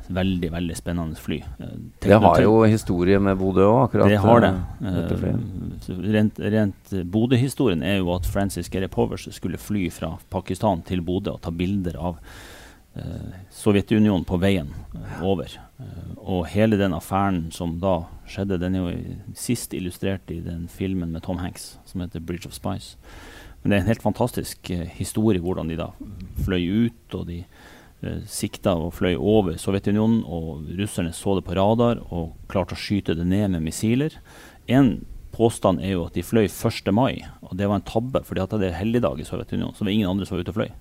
veldig 0.08 0.48
veldig 0.54 0.74
spennende 0.78 1.20
fly. 1.20 1.42
det 2.00 2.16
har 2.16 2.40
jo 2.40 2.62
historie 2.64 3.18
med 3.20 3.36
Bodø 3.36 3.66
òg, 3.68 3.82
akkurat. 3.84 4.08
Det 4.08 4.20
har 4.24 4.40
det. 4.46 5.32
rent, 6.16 6.40
rent 6.56 6.94
Bodø-historien 7.12 7.84
er 7.84 8.00
jo 8.00 8.14
at 8.16 8.26
Francis 8.26 8.72
Gary 8.72 8.88
Powers 8.88 9.28
skulle 9.36 9.60
fly 9.60 9.90
fra 9.92 10.14
Pakistan 10.32 10.80
til 10.88 11.04
Bodø 11.04 11.36
og 11.36 11.44
ta 11.44 11.52
bilder 11.52 12.00
av 12.00 12.16
Eh, 12.22 12.54
Sovjetunionen 13.50 14.24
på 14.24 14.38
veien 14.42 14.70
eh, 14.94 15.22
over. 15.26 15.52
Eh, 15.78 16.12
og 16.18 16.46
hele 16.52 16.78
den 16.80 16.94
affæren 16.96 17.48
som 17.54 17.78
da 17.82 18.00
skjedde, 18.28 18.60
den 18.60 18.76
er 18.76 18.86
jo 18.86 19.16
sist 19.38 19.74
illustrert 19.76 20.30
i 20.34 20.40
den 20.44 20.66
filmen 20.72 21.12
med 21.14 21.24
Tom 21.26 21.40
Hanks 21.42 21.76
som 21.88 22.00
heter 22.00 22.20
'Bridge 22.20 22.46
of 22.46 22.56
Spice'. 22.56 22.96
Men 23.62 23.70
det 23.70 23.76
er 23.76 23.80
en 23.80 23.92
helt 23.92 24.02
fantastisk 24.02 24.70
historie 24.94 25.40
hvordan 25.40 25.68
de 25.68 25.76
da 25.76 25.90
fløy 26.44 26.86
ut, 26.86 27.14
og 27.14 27.26
de 27.26 27.44
eh, 28.02 28.22
sikta 28.26 28.76
og 28.76 28.94
fløy 28.94 29.16
over 29.16 29.56
Sovjetunionen, 29.56 30.22
og 30.24 30.68
russerne 30.78 31.12
så 31.12 31.34
det 31.34 31.44
på 31.44 31.56
radar 31.58 31.98
og 32.12 32.36
klarte 32.48 32.74
å 32.74 32.78
skyte 32.78 33.14
det 33.14 33.26
ned 33.26 33.48
med 33.48 33.66
missiler. 33.66 34.14
En 34.68 35.04
påstand 35.38 35.80
er 35.84 35.94
jo 35.94 36.04
at 36.08 36.16
de 36.18 36.24
fløy 36.26 36.48
1. 36.48 36.90
mai, 36.94 37.22
og 37.46 37.54
det 37.58 37.68
var 37.70 37.78
en 37.78 37.86
tabbe, 37.86 38.24
for 38.26 38.34
de 38.34 38.42
hadde 38.42 38.60
det 38.64 38.72
helligdag 38.74 39.22
i 39.22 39.26
Sovjetunionen. 39.28 39.76
Så 39.76 39.84
det 39.84 39.88
var 39.88 39.94
ingen 39.94 40.10
andre 40.10 40.26
som 40.26 40.36
var 40.36 40.42
ute 40.42 40.52
og 40.52 40.58
fløy. 40.58 40.72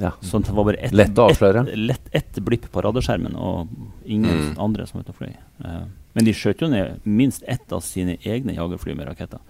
Ja. 0.00 0.12
Så 0.24 0.40
det 0.40 0.56
var 0.56 0.68
bare 0.70 0.80
ett 0.88 0.96
Lett 0.96 1.20
å 1.20 1.28
avsløre. 1.30 1.66
Et, 1.68 1.78
lett 1.92 2.10
ett 2.16 2.40
blipp 2.48 2.66
på 2.72 2.84
radarskjermen, 2.86 3.36
og 3.36 3.70
ingen 4.04 4.32
mm. 4.32 4.50
andre 4.62 4.88
som 4.88 4.98
var 4.98 5.06
ute 5.06 5.14
og 5.14 5.20
fløy. 5.20 5.36
Uh, 5.60 5.86
men 6.16 6.28
de 6.28 6.36
skjøt 6.36 6.64
jo 6.64 6.72
ned 6.72 7.06
minst 7.06 7.44
ett 7.46 7.72
av 7.76 7.84
sine 7.84 8.16
egne 8.24 8.56
jagerfly 8.56 8.96
med 8.96 9.10
raketter 9.10 9.42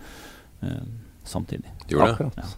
uh, 0.66 0.82
samtidig. 1.24 1.70
Gjorde 1.90 2.14
det? 2.18 2.30
Ja. 2.42 2.52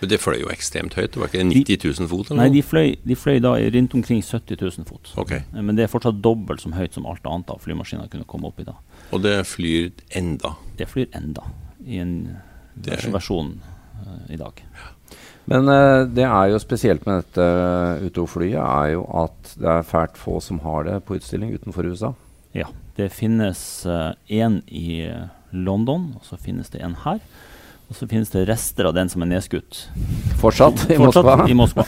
Men 0.00 0.12
det 0.12 0.20
fløy 0.22 0.38
jo 0.40 0.50
ekstremt 0.52 0.96
høyt? 0.96 1.12
Det 1.14 1.20
var 1.20 1.28
ikke 1.28 1.44
90 1.44 1.82
000 2.00 2.10
fot? 2.10 2.30
Eller? 2.30 2.40
Nei, 2.42 2.52
de 2.54 2.62
fløy, 2.64 2.94
de 3.04 3.16
fløy, 3.18 3.40
da 3.44 3.54
rundt 3.76 3.96
omkring 3.98 4.22
70 4.24 4.60
000 4.60 4.88
fot. 4.88 5.12
Okay. 5.20 5.42
Uh, 5.52 5.60
men 5.60 5.76
det 5.76 5.86
er 5.86 5.92
fortsatt 5.92 6.22
dobbelt 6.24 6.64
som 6.64 6.76
høyt 6.76 6.96
som 6.96 7.08
alt 7.10 7.26
annet 7.28 7.52
av 7.52 7.60
flymaskiner 7.64 8.08
kunne 8.12 8.28
komme 8.30 8.48
opp 8.48 8.62
i 8.62 8.68
da. 8.68 8.78
Og 9.12 9.24
det 9.24 9.36
flyr 9.50 9.90
enda? 10.16 10.54
Det 10.78 10.88
flyr 10.88 11.10
enda, 11.16 11.44
i 11.84 12.00
en 12.00 12.14
det... 12.74 13.02
versjon 13.12 13.58
i 14.32 14.38
dag. 14.40 14.64
Ja. 14.78 14.94
Men 15.50 15.68
uh, 15.68 16.06
det 16.08 16.24
er 16.24 16.52
jo 16.52 16.60
spesielt 16.62 17.06
med 17.08 17.24
dette 17.24 17.44
uh, 17.44 18.04
Uto-flyet, 18.06 18.60
er 18.60 18.94
jo 18.94 19.04
at 19.24 19.54
det 19.58 19.70
er 19.72 19.86
fælt 19.88 20.20
få 20.20 20.38
som 20.44 20.62
har 20.64 20.86
det 20.86 21.00
på 21.04 21.18
utstilling 21.18 21.52
utenfor 21.56 21.88
USA. 21.90 22.14
Ja. 22.56 22.70
Det 22.96 23.08
finnes 23.14 23.60
én 23.86 24.60
uh, 24.60 24.72
i 24.76 25.06
London, 25.50 26.10
og 26.18 26.26
så 26.26 26.36
finnes 26.40 26.70
det 26.70 26.82
en 26.84 26.98
her. 27.04 27.20
Og 27.90 27.96
så 27.98 28.06
finnes 28.06 28.30
det 28.30 28.44
rester 28.46 28.86
av 28.86 28.94
den 28.94 29.08
som 29.10 29.24
er 29.24 29.32
nedskutt. 29.32 29.80
Fortsatt 30.38 30.84
i 30.86 30.98
Fortsatt 31.00 31.26
Moskva? 31.26 31.48
i 31.50 31.56
Moskva. 31.58 31.86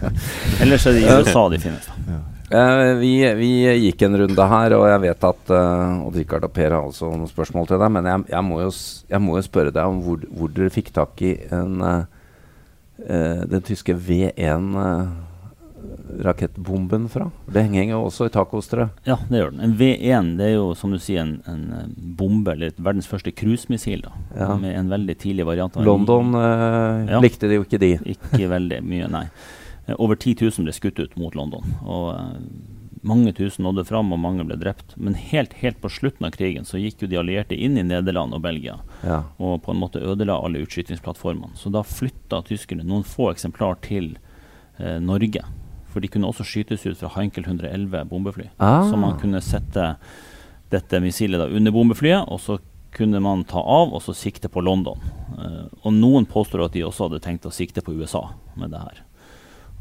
Ellers 0.64 0.86
er 0.88 0.96
det 0.96 1.02
i 1.04 1.18
USA 1.20 1.42
de 1.52 1.58
finnes. 1.60 1.90
da. 1.90 2.22
Uh, 2.54 2.94
vi, 3.00 3.12
vi 3.36 3.50
gikk 3.86 4.06
en 4.06 4.18
runde 4.20 4.46
her, 4.48 4.74
og 4.76 4.84
jeg 4.88 5.02
vet 5.02 5.26
at 5.26 5.52
uh, 5.52 6.06
Odd 6.06 6.16
Rikard 6.20 6.44
og 6.48 6.52
Per 6.54 6.70
har 6.70 6.84
også 6.86 7.08
noen 7.12 7.28
spørsmål 7.28 7.68
til 7.68 7.80
deg. 7.80 7.92
Men 7.96 8.08
jeg, 8.08 8.24
jeg, 8.32 8.46
må, 8.48 8.60
jo, 8.62 8.72
jeg 9.12 9.24
må 9.24 9.36
jo 9.36 9.44
spørre 9.44 9.74
deg 9.74 9.92
om 9.92 10.00
hvor, 10.04 10.24
hvor 10.32 10.52
dere 10.56 10.72
fikk 10.72 10.92
tak 10.96 11.24
i 11.24 11.34
en, 11.52 11.76
uh, 11.84 12.24
eh, 13.04 13.44
den 13.50 13.64
tyske 13.68 13.96
V1-rakettbomben 15.84 17.08
fra. 17.08 17.30
Det 17.46 17.62
henger 17.62 17.90
jo 17.94 18.00
også 18.08 18.26
i 18.28 18.32
taket. 18.32 18.72
Ja, 19.06 19.16
det 19.28 19.38
gjør 19.40 19.50
den. 19.54 19.60
En 19.66 19.74
V1 19.78 20.30
det 20.38 20.46
er 20.50 20.54
jo 20.56 20.74
som 20.78 20.92
du 20.94 20.98
sier 21.02 21.22
en, 21.24 21.34
en 21.50 21.64
eh, 21.76 21.86
bombe, 22.18 22.52
eller 22.54 22.72
et 22.72 22.78
verdens 22.80 23.08
første 23.10 23.32
cruisemissil. 23.32 24.04
Ja. 24.36 24.54
Med 24.60 24.76
en 24.78 24.88
veldig 24.92 25.16
tidlig 25.22 25.46
variant. 25.48 25.76
London 25.84 26.34
eh, 26.34 27.12
Ja. 27.14 27.20
likte 27.22 27.48
de 27.50 27.58
jo 27.60 27.64
ikke 27.66 27.80
de. 27.82 27.92
Ikke 28.14 28.48
veldig 28.50 28.82
mye, 28.84 29.08
nei. 29.10 29.26
Eh, 29.86 29.94
Over 29.98 30.16
10 30.16 30.36
000 30.48 30.64
ble 30.68 30.72
skutt 30.76 30.98
ut 31.02 31.16
mot 31.20 31.34
London. 31.36 31.64
Og 31.84 32.14
eh, 32.14 32.38
mange 33.04 33.34
tusen 33.36 33.66
nådde 33.66 33.84
fram, 33.84 34.12
og 34.16 34.20
mange 34.22 34.46
ble 34.48 34.56
drept. 34.60 34.94
Men 34.96 35.14
helt, 35.18 35.52
helt 35.60 35.80
på 35.82 35.90
slutten 35.92 36.24
av 36.28 36.36
krigen 36.38 36.64
så 36.64 36.80
gikk 36.80 37.02
jo 37.04 37.10
de 37.10 37.18
allierte 37.20 37.58
inn 37.58 37.76
i 37.76 37.84
Nederland 37.84 38.32
og 38.36 38.40
Belgia 38.46 38.78
Ja. 39.04 39.24
og 39.38 39.60
på 39.66 39.74
en 39.74 39.82
måte 39.82 40.00
ødela 40.00 40.38
alle 40.40 40.62
utskytingsplattformene. 40.64 41.52
Så 41.58 41.72
da 41.74 41.82
flytta 41.84 42.40
tyskerne 42.48 42.86
noen 42.86 43.04
få 43.04 43.28
eksemplar 43.34 43.76
til 43.84 44.14
eh, 44.78 44.96
Norge. 45.04 45.44
For 45.94 46.02
de 46.02 46.10
kunne 46.10 46.26
også 46.26 46.46
skytes 46.46 46.82
ut 46.88 46.98
fra 46.98 47.12
Heinkel 47.14 47.46
111 47.46 48.08
bombefly. 48.10 48.48
Ah. 48.58 48.82
Så 48.90 48.98
man 48.98 49.14
kunne 49.20 49.38
sette 49.44 49.94
dette 50.74 51.00
missilet 51.00 51.38
da 51.38 51.46
under 51.46 51.74
bombeflyet, 51.74 52.26
og 52.26 52.40
så 52.42 52.58
kunne 52.94 53.20
man 53.22 53.44
ta 53.46 53.62
av 53.62 53.94
og 53.94 54.02
så 54.02 54.14
sikte 54.14 54.50
på 54.50 54.62
London. 54.62 54.98
Uh, 55.34 55.66
og 55.82 55.94
noen 55.94 56.26
påstår 56.30 56.66
at 56.66 56.74
de 56.74 56.84
også 56.86 57.08
hadde 57.08 57.22
tenkt 57.22 57.46
å 57.46 57.54
sikte 57.54 57.82
på 57.82 57.94
USA 57.94 58.26
med 58.58 58.74
det 58.74 58.82
her. 58.82 59.02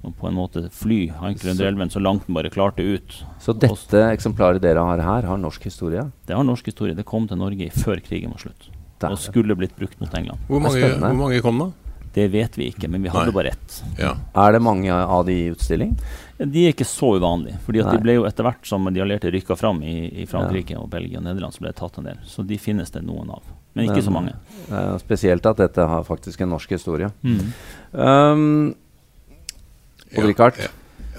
Og 0.04 0.16
på 0.20 0.28
en 0.28 0.36
måte 0.36 0.66
fly 0.76 1.06
Heinkel 1.22 1.54
111 1.54 1.94
så 1.96 2.02
langt 2.04 2.26
den 2.28 2.38
bare 2.38 2.52
klarte 2.54 2.84
ut. 2.84 3.20
Så 3.42 3.56
dette 3.56 4.02
eksemplaret 4.10 4.62
dere 4.62 4.84
har 4.84 5.02
her, 5.02 5.30
har 5.30 5.40
norsk 5.40 5.70
historie? 5.70 6.10
Det 6.28 6.36
har 6.36 6.44
norsk 6.46 6.68
historie. 6.74 6.98
Det 6.98 7.06
kom 7.08 7.30
til 7.30 7.40
Norge 7.40 7.70
før 7.78 8.02
krigen 8.04 8.36
var 8.36 8.44
slutt. 8.44 8.68
Der. 9.00 9.14
Og 9.14 9.20
skulle 9.20 9.56
blitt 9.58 9.74
brukt 9.78 9.96
mot 10.04 10.12
England. 10.16 10.44
Hvor 10.48 10.62
mange, 10.64 10.92
hvor 11.00 11.18
mange 11.20 11.40
kom 11.44 11.62
da? 11.62 11.70
Det 12.14 12.28
vet 12.32 12.58
vi 12.58 12.68
ikke, 12.70 12.88
men 12.90 13.02
vi 13.02 13.10
hadde 13.10 13.32
Nei. 13.32 13.34
bare 13.34 13.52
ett. 13.56 13.80
Ja. 13.98 14.12
Er 14.38 14.52
det 14.54 14.62
mange 14.62 14.92
av 14.94 15.26
de 15.26 15.34
i 15.34 15.48
utstilling? 15.52 15.96
De 16.38 16.66
er 16.68 16.74
ikke 16.74 16.86
så 16.86 17.16
uvanlige. 17.18 17.58
fordi 17.66 17.80
at 17.82 17.92
de 17.92 17.98
ble 18.04 18.14
jo 18.20 18.26
etter 18.28 18.44
hvert 18.46 18.66
som 18.68 18.86
de 18.94 19.02
allierte 19.02 19.32
rykka 19.32 19.56
fram 19.58 19.82
i, 19.84 20.10
i 20.22 20.26
Frankrike 20.30 20.76
og 20.78 20.90
Belgia 20.92 21.18
og 21.18 21.24
Nederland, 21.26 21.54
så 21.54 21.60
ble 21.64 21.72
det 21.72 21.78
tatt 21.80 21.98
en 21.98 22.04
del. 22.10 22.18
Så 22.26 22.46
de 22.46 22.58
finnes 22.58 22.90
det 22.92 23.02
noen 23.06 23.30
av. 23.34 23.42
Men 23.74 23.86
ikke 23.86 23.96
Men- 24.02 24.04
så 24.04 24.12
mange. 24.14 24.34
Eh, 24.70 24.98
spesielt 25.02 25.46
at 25.50 25.58
dette 25.58 25.88
har 25.88 26.04
faktisk 26.04 26.42
en 26.42 26.50
norsk 26.54 26.70
historie. 26.70 27.10
Um, 27.94 28.76
og 30.18 30.24
Rikard, 30.28 30.58
Ja. 30.60 30.68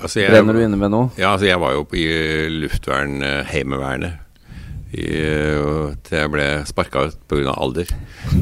Altså, 0.03 0.21
jeg- 0.21 0.31
brenner 0.31 0.53
du 0.53 0.61
inne 0.61 0.77
med 0.77 0.91
noe? 0.91 1.11
Ja, 1.17 1.33
altså 1.37 1.47
jeg 1.47 1.59
var 1.59 1.73
jo 1.73 1.85
på- 1.85 1.97
i 1.97 2.49
luftvern, 2.51 3.23
eh, 3.23 3.45
Heimevernet, 3.45 4.19
i, 4.93 5.07
eh, 5.07 5.95
til 6.05 6.19
jeg 6.19 6.31
ble 6.31 6.65
sparka 6.67 7.07
ut 7.07 7.17
pga. 7.29 7.55
alder. 7.57 7.87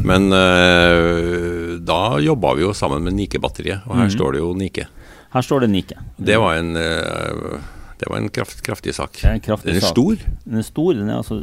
Men 0.04 0.32
eh, 0.32 1.51
da 1.93 2.19
jobba 2.25 2.55
vi 2.57 2.65
jo 2.65 2.73
sammen 2.77 3.05
med 3.05 3.17
Nike-batteriet, 3.19 3.85
og 3.87 3.97
her 3.99 4.09
mm. 4.09 4.17
står 4.17 4.37
det 4.37 4.43
jo 4.43 4.51
Nike. 4.57 4.89
Her 5.33 5.45
står 5.45 5.65
det 5.65 5.71
Nike. 5.73 5.97
Det 6.17 6.37
var 6.41 6.59
en, 6.61 6.75
eh, 6.77 7.71
det 8.01 8.09
var 8.11 8.19
en 8.19 8.29
kraft, 8.33 8.61
kraftig 8.65 8.95
sak. 8.97 9.17
Det 9.21 9.29
er 9.29 9.39
en 9.39 9.45
kraftig 9.45 9.73
Den 9.73 9.81
er 9.81 9.87
sak. 9.87 9.97
stor. 9.97 10.27
Den 10.45 10.61
er 10.61 10.69
stor. 10.69 10.93
Den 10.99 11.09
er 11.09 11.21
altså 11.21 11.41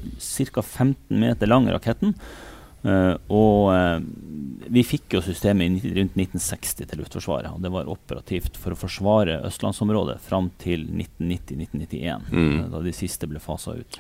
ca. 0.52 0.62
15 0.62 1.20
meter 1.20 1.50
lang, 1.50 1.70
raketten. 1.74 2.14
Eh, 2.84 3.16
og 3.34 3.74
eh, 3.74 3.98
vi 4.72 4.86
fikk 4.88 5.18
jo 5.18 5.24
systemet 5.26 5.82
rundt 5.84 6.18
1960 6.18 6.86
til 6.86 7.02
Luftforsvaret. 7.02 7.50
Og 7.54 7.66
det 7.66 7.74
var 7.74 7.90
operativt 7.90 8.58
for 8.62 8.74
å 8.76 8.80
forsvare 8.80 9.42
østlandsområdet 9.50 10.20
fram 10.22 10.52
til 10.62 10.86
1990-1991, 10.88 12.30
Mm. 12.30 12.70
da 12.72 12.82
de 12.86 12.94
siste 12.94 13.28
ble 13.28 13.42
fasa 13.42 13.74
ut. 13.74 14.00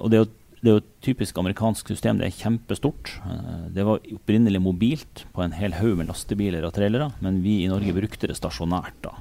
Og 0.00 0.08
det 0.10 0.16
er, 0.18 0.24
jo, 0.24 0.30
det 0.60 0.68
er 0.68 0.74
jo 0.76 0.82
et 0.82 0.90
typisk 1.04 1.38
amerikansk 1.40 1.88
system. 1.88 2.18
Det 2.20 2.28
er 2.28 2.36
kjempestort. 2.36 3.14
Eh, 3.24 3.66
det 3.72 3.86
var 3.88 4.04
opprinnelig 4.12 4.60
mobilt 4.60 5.24
på 5.32 5.44
en 5.44 5.56
hel 5.56 5.78
haug 5.78 5.96
med 5.96 6.10
lastebiler 6.10 6.66
og 6.68 6.74
trailere, 6.76 7.10
men 7.24 7.40
vi 7.44 7.62
i 7.64 7.70
Norge 7.70 7.96
brukte 7.96 8.28
det 8.28 8.36
stasjonært 8.36 8.98
da. 9.06 9.14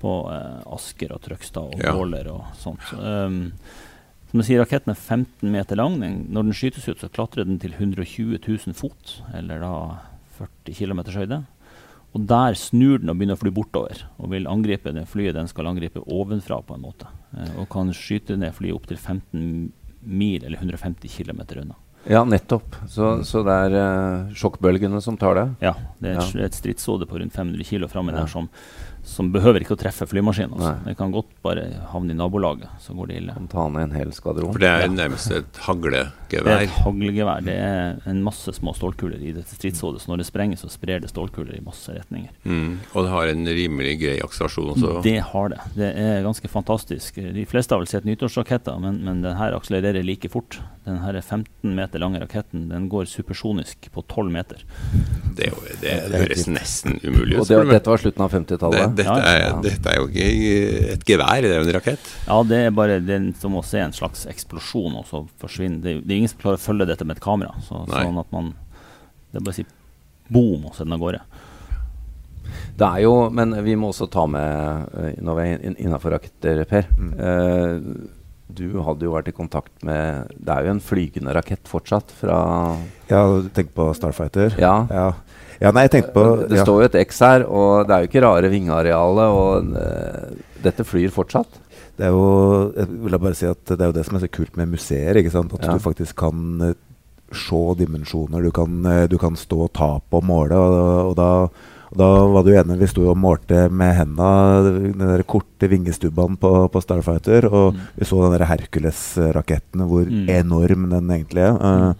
På 0.00 0.14
eh, 0.32 0.62
Asker 0.72 1.12
og 1.12 1.20
Trøgstad 1.26 1.76
og 1.76 1.82
Ja. 1.82 1.92
Og 1.92 2.56
sånt. 2.56 2.92
Um, 2.96 3.52
som 4.30 4.40
du 4.40 4.46
sier, 4.48 4.62
Raketten 4.62 4.94
er 4.94 4.96
15 4.96 5.50
meter 5.52 5.76
lang. 5.76 6.00
Den, 6.00 6.26
når 6.32 6.48
den 6.48 6.56
skytes 6.56 6.88
ut, 6.88 7.02
så 7.04 7.12
klatrer 7.12 7.44
den 7.44 7.60
til 7.60 7.76
120 7.76 8.40
000 8.40 8.72
fot, 8.72 9.18
eller 9.36 9.60
da 9.60 9.74
40 10.38 10.72
km 10.72 11.04
høyde. 11.12 11.42
Og 12.16 12.24
der 12.28 12.56
snur 12.56 13.00
den 13.00 13.12
og 13.12 13.18
begynner 13.18 13.36
å 13.36 13.40
fly 13.40 13.52
bortover, 13.52 14.06
og 14.16 14.32
vil 14.32 14.48
angripe 14.48 14.92
det 14.92 15.04
flyet 15.08 15.36
den 15.36 15.52
skal 15.52 15.68
angripe 15.68 16.00
ovenfra, 16.00 16.62
på 16.64 16.76
en 16.76 16.84
måte. 16.88 17.12
Eh, 17.36 17.60
og 17.60 17.68
kan 17.72 17.92
skyte 17.92 18.40
ned 18.40 18.56
flyet 18.56 18.80
opptil 18.80 18.96
15 18.96 19.68
mil, 20.02 20.44
eller 20.44 20.58
150 20.58 21.08
km 21.08 21.40
unna. 21.62 21.74
Ja, 22.10 22.24
nettopp. 22.26 22.74
Så, 22.90 23.22
så 23.24 23.44
det 23.46 23.54
er 23.68 23.74
uh, 23.78 24.32
sjokkbølgene 24.34 24.98
som 25.00 25.16
tar 25.16 25.34
det? 25.38 25.44
Ja, 25.62 25.74
det 26.02 26.10
er 26.10 26.18
et, 26.18 26.34
Ja. 26.34 26.46
et 26.48 26.56
stridshode 26.58 27.06
på 27.06 27.20
rundt 27.20 27.32
500 27.36 27.62
kg 27.68 27.86
framme 27.88 28.10
Ja. 28.12 28.20
der 28.24 28.26
som, 28.26 28.48
som 29.04 29.32
behøver 29.34 29.64
ikke 29.64 29.74
å 29.74 29.80
treffe 29.80 30.06
flymaskinen. 30.06 30.54
Altså. 30.54 30.72
Det 30.86 30.94
kan 30.98 31.10
godt 31.14 31.30
bare 31.42 31.64
havne 31.90 32.14
i 32.14 32.16
nabolaget, 32.16 32.70
så 32.80 32.94
går 32.94 33.10
det 33.10 33.16
ille. 33.18 33.34
Kan 33.34 33.48
ta 33.50 33.64
ned 33.72 33.88
en 33.88 33.96
hel 33.96 34.12
skvadron? 34.14 34.52
For 34.54 34.62
det 34.62 34.70
er 34.70 34.92
nærmest 34.92 35.32
et 35.34 35.48
Det 35.52 35.58
er 35.58 35.66
haglegevær. 35.66 36.62
et 36.62 36.76
haglegevær. 36.84 37.42
Det 37.44 37.56
er 37.58 37.98
en 38.08 38.22
masse 38.24 38.54
små 38.56 38.74
stålkuler 38.78 39.20
i 39.20 39.34
dette 39.34 39.58
stridshodet. 39.58 40.04
Så 40.04 40.12
når 40.12 40.22
det 40.22 40.28
sprenger, 40.30 40.60
så 40.60 40.70
sprer 40.72 41.02
det 41.02 41.10
stålkuler 41.10 41.58
i 41.58 41.64
masse 41.64 41.92
retninger. 41.92 42.30
Mm. 42.46 42.78
Og 42.94 43.04
det 43.04 43.12
har 43.12 43.32
en 43.32 43.50
rimelig 43.58 43.96
grei 44.04 44.16
akselerasjon 44.24 44.70
også. 44.76 44.94
Det 45.04 45.18
har 45.32 45.52
det. 45.52 45.60
Det 45.76 45.90
er 46.06 46.22
ganske 46.24 46.52
fantastisk. 46.52 47.18
De 47.34 47.46
fleste 47.50 47.74
har 47.74 47.82
vel 47.82 47.90
sett 47.90 48.06
nyttårsraketter, 48.08 48.78
men, 48.82 49.02
men 49.04 49.24
den 49.26 49.36
her 49.36 49.58
akselererer 49.58 50.06
like 50.06 50.30
fort. 50.32 50.60
Den 50.82 50.96
her 50.98 51.14
15 51.20 51.74
meter 51.76 52.00
lange 52.02 52.18
raketten 52.18 52.64
den 52.66 52.88
går 52.90 53.06
supersonisk 53.06 53.86
på 53.94 54.02
12 54.02 54.32
meter. 54.34 54.64
Det, 55.36 55.46
er 55.46 55.52
jo, 55.52 55.60
det, 55.78 55.92
det 56.10 56.22
høres 56.24 56.48
nesten 56.50 56.96
umulig 57.04 57.36
ut. 57.36 57.42
Og 57.44 57.50
det, 57.52 57.60
dette 57.70 57.92
var 57.92 58.02
slutten 58.02 58.24
av 58.24 58.32
50-tallet? 58.34 58.96
dette, 58.98 59.18
Ja, 59.38 59.52
dette 59.62 59.92
er 59.92 60.00
jo 60.00 60.08
ikke 60.10 60.26
et 60.96 61.04
gevær, 61.06 61.44
det 61.44 61.52
er 61.52 61.60
jo 61.60 61.68
en 61.68 61.76
rakett. 61.76 62.10
Ja, 62.26 62.40
det 62.50 62.58
er 62.66 62.74
bare 62.74 62.98
det 62.98 63.14
er 63.14 63.28
som 63.38 63.54
å 63.60 63.62
se 63.66 63.78
en 63.78 63.94
slags 63.94 64.26
eksplosjon, 64.32 64.96
og 64.98 65.06
så 65.06 65.22
forsvinner 65.42 65.84
det. 65.84 65.94
er 65.94 66.02
Det 66.02 66.16
er 66.16 66.22
ingen 66.24 66.32
som 66.34 66.42
klarer 66.42 66.58
å 66.58 66.64
følge 66.66 66.88
dette 66.90 67.06
med 67.06 67.20
et 67.20 67.24
kamera. 67.24 67.54
Så, 67.68 67.84
sånn 67.92 68.18
at 68.24 68.34
man 68.34 68.50
Det 69.30 69.38
er 69.38 69.46
bare 69.46 69.54
å 69.54 69.60
si 69.60 69.66
boom, 70.32 70.66
og 70.66 70.74
så 70.74 70.82
er 70.82 70.90
den 70.90 70.96
av 70.98 71.04
gårde. 71.04 71.22
Det 72.76 72.88
er 72.88 73.04
jo, 73.04 73.14
men 73.30 73.54
vi 73.64 73.76
må 73.78 73.92
også 73.92 74.08
ta 74.12 74.24
med 74.28 74.96
eh, 74.98 75.14
Når 75.22 75.38
vi 75.38 75.44
er 75.46 75.76
innafor 75.76 76.16
raketter, 76.16 76.64
Per. 76.68 76.90
Mm. 76.98 77.12
eh, 77.14 78.18
du 78.52 78.82
hadde 78.84 79.06
jo 79.06 79.14
vært 79.14 79.30
i 79.30 79.34
kontakt 79.36 79.84
med 79.86 80.32
Det 80.36 80.52
er 80.52 80.66
jo 80.66 80.74
en 80.74 80.82
flygende 80.84 81.34
rakett 81.36 81.68
fortsatt 81.70 82.12
fra 82.18 82.38
Ja, 83.10 83.22
du 83.40 83.48
tenker 83.54 83.72
på 83.76 83.88
Starfighter? 83.96 84.56
Ja. 84.60 84.74
Ja, 84.90 85.08
ja 85.62 85.72
nei, 85.72 85.86
jeg 85.86 85.94
tenkte 85.96 86.14
på 86.16 86.26
Det 86.50 86.60
ja. 86.60 86.66
står 86.66 86.82
jo 86.82 86.88
et 86.90 87.00
X 87.06 87.22
her, 87.24 87.46
og 87.46 87.88
det 87.88 87.96
er 87.96 88.04
jo 88.04 88.10
ikke 88.10 88.24
rare 88.24 88.50
vingearealet. 88.52 89.36
Og 89.38 89.74
uh, 89.76 90.52
dette 90.64 90.86
flyr 90.86 91.12
fortsatt. 91.14 91.60
Det 91.98 92.08
er 92.08 92.14
jo 92.14 92.72
jeg 92.76 92.88
vil 93.04 93.18
bare 93.18 93.36
si 93.36 93.48
at 93.48 93.62
det 93.68 93.80
er 93.80 93.90
jo 93.90 93.96
det 93.98 94.06
som 94.08 94.18
er 94.18 94.24
så 94.24 94.32
kult 94.32 94.56
med 94.58 94.72
museer. 94.72 95.18
ikke 95.20 95.32
sant? 95.34 95.52
At 95.56 95.68
du 95.68 95.82
faktisk 95.82 96.16
kan 96.22 96.68
eh, 96.68 96.78
se 97.32 97.62
dimensjoner. 97.78 98.42
Du 98.42 98.50
kan, 98.54 98.86
eh, 98.86 99.04
du 99.08 99.18
kan 99.20 99.36
stå 99.36 99.66
og 99.66 99.72
ta 99.76 99.90
på 100.00 100.22
og 100.22 100.26
måle. 100.28 100.56
Og, 100.56 101.10
og, 101.10 101.14
da, 101.18 101.30
og 101.92 101.98
da 102.00 102.06
var 102.32 102.44
du 102.46 102.50
enig, 102.56 102.78
vi 102.80 102.86
sto 102.88 103.04
og 103.10 103.18
målte 103.20 103.66
med 103.70 103.94
henda 103.98 104.28
den 104.64 104.98
der 104.98 105.22
korte 105.28 105.68
vingestubbene 105.68 106.38
på, 106.40 106.50
på 106.72 106.80
Starfighter. 106.82 107.44
Og 107.52 107.74
Mm. 107.74 107.80
vi 107.98 108.04
så 108.08 108.22
den 108.32 108.46
Hercules-raketten, 108.48 109.84
hvor 109.88 110.04
Mm. 110.08 110.28
enorm 110.28 110.88
den 110.90 111.08
egentlig 111.10 111.42
er. 111.44 111.54
Eh, 111.60 111.94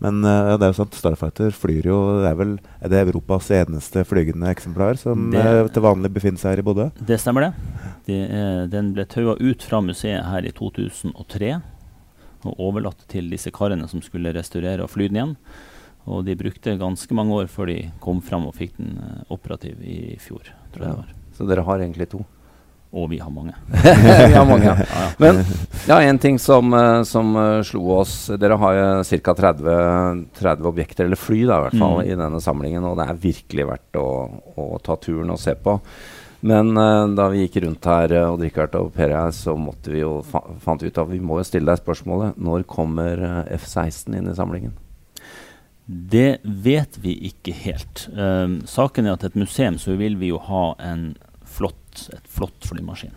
men 0.00 0.18
uh, 0.24 0.56
det 0.58 0.62
er 0.66 0.72
jo 0.74 0.76
sant, 0.84 0.92
Starfighter 0.92 1.50
flyr 1.56 1.86
jo 1.88 2.20
Det 2.20 2.28
er 2.30 2.34
vel 2.36 2.58
er 2.82 2.88
det 2.92 3.06
Europas 3.06 3.48
eneste 3.50 4.04
flygende 4.04 4.50
eksemplar 4.52 4.98
som 4.98 5.30
Det- 5.30 5.40
eh, 5.40 5.68
til 5.68 5.82
vanlig 5.82 6.12
befinner 6.12 6.38
seg 6.38 6.50
her 6.56 6.58
i 6.58 6.62
Bodø. 6.66 6.90
Det 7.06 7.18
stemmer, 7.18 7.40
det. 7.40 7.54
det 8.06 8.70
den 8.70 8.92
ble 8.92 9.04
taua 9.06 9.36
ut 9.40 9.62
fra 9.62 9.80
museet 9.80 10.22
her 10.24 10.44
i 10.44 10.50
2003 10.52 11.62
og 12.44 12.54
overlatt 12.58 13.06
til 13.08 13.30
disse 13.30 13.50
karene 13.50 13.88
som 13.88 14.00
skulle 14.02 14.34
restaurere 14.34 14.82
og 14.82 14.90
fly 14.90 15.08
den 15.08 15.16
igjen. 15.16 15.36
Og 16.06 16.22
de 16.26 16.36
brukte 16.38 16.76
ganske 16.78 17.14
mange 17.18 17.34
år 17.34 17.50
før 17.50 17.70
de 17.72 17.80
kom 18.02 18.22
fram 18.22 18.46
og 18.46 18.54
fikk 18.54 18.76
den 18.78 18.96
eh, 19.02 19.20
operativ 19.34 19.82
i 19.82 20.16
fjor. 20.22 20.52
tror 20.72 20.84
jeg 20.86 20.92
det 20.92 20.98
var. 21.02 21.12
Så 21.36 21.46
dere 21.50 21.64
har 21.66 21.82
egentlig 21.82 22.08
to. 22.12 22.22
Og 22.96 23.10
vi 23.10 23.18
har 23.18 23.30
mange. 23.34 23.52
vi 23.72 24.32
har 24.32 24.46
mange. 24.46 24.64
Ja. 24.70 24.76
Ja, 24.86 25.00
ja. 25.02 25.08
Men 25.18 25.40
ja, 25.88 25.96
en 26.06 26.18
ting 26.22 26.38
som, 26.38 26.70
eh, 26.74 27.02
som 27.02 27.34
eh, 27.36 27.62
slo 27.66 27.82
oss 27.98 28.14
Dere 28.38 28.56
har 28.62 28.76
jo 28.78 28.86
ca. 29.26 29.34
30, 29.34 30.22
30 30.38 30.70
objekter, 30.70 31.04
eller 31.04 31.18
fly 31.20 31.42
da, 31.44 31.58
i 31.58 31.66
hvert 31.66 31.80
fall, 31.80 31.98
Mm. 32.00 32.06
i 32.06 32.20
denne 32.22 32.40
samlingen. 32.40 32.86
Og 32.86 32.96
det 33.00 33.08
er 33.10 33.20
virkelig 33.26 33.66
verdt 33.72 33.98
å, 34.00 34.06
å 34.56 34.68
ta 34.86 34.96
turen 35.02 35.34
og 35.34 35.42
se 35.42 35.56
på. 35.58 35.76
Men 36.46 36.76
uh, 36.78 37.08
da 37.16 37.26
vi 37.32 37.42
gikk 37.46 37.62
rundt 37.64 37.86
her, 37.90 38.12
uh, 38.12 38.30
og 38.30 38.42
Richard 38.44 38.74
og 38.78 38.92
Per 38.94 39.10
og 39.10 39.16
jeg, 39.16 39.36
så 39.40 39.56
måtte 39.58 39.90
vi 39.90 40.02
jo 40.04 40.20
fa 40.22 40.42
fant 40.62 40.82
ut 40.84 40.98
at 41.02 41.08
vi 41.10 41.18
må 41.18 41.40
jo 41.40 41.46
stille 41.48 41.72
deg 41.72 41.80
spørsmålet 41.80 42.36
Når 42.38 42.66
kommer 42.70 43.22
uh, 43.24 43.54
F-16 43.56 44.14
inn 44.20 44.28
i 44.30 44.34
samlingen? 44.36 44.74
Det 45.86 46.38
vet 46.42 46.98
vi 47.02 47.14
ikke 47.28 47.54
helt. 47.54 48.08
Um, 48.12 48.60
saken 48.66 49.06
er 49.06 49.14
at 49.14 49.24
et 49.28 49.36
museum 49.38 49.76
så 49.78 49.94
vil 49.98 50.16
vi 50.18 50.32
jo 50.32 50.40
ha 50.42 50.72
en 50.82 51.12
flott, 51.46 52.08
et 52.12 52.26
flott 52.26 52.66
flymaskin. 52.66 53.14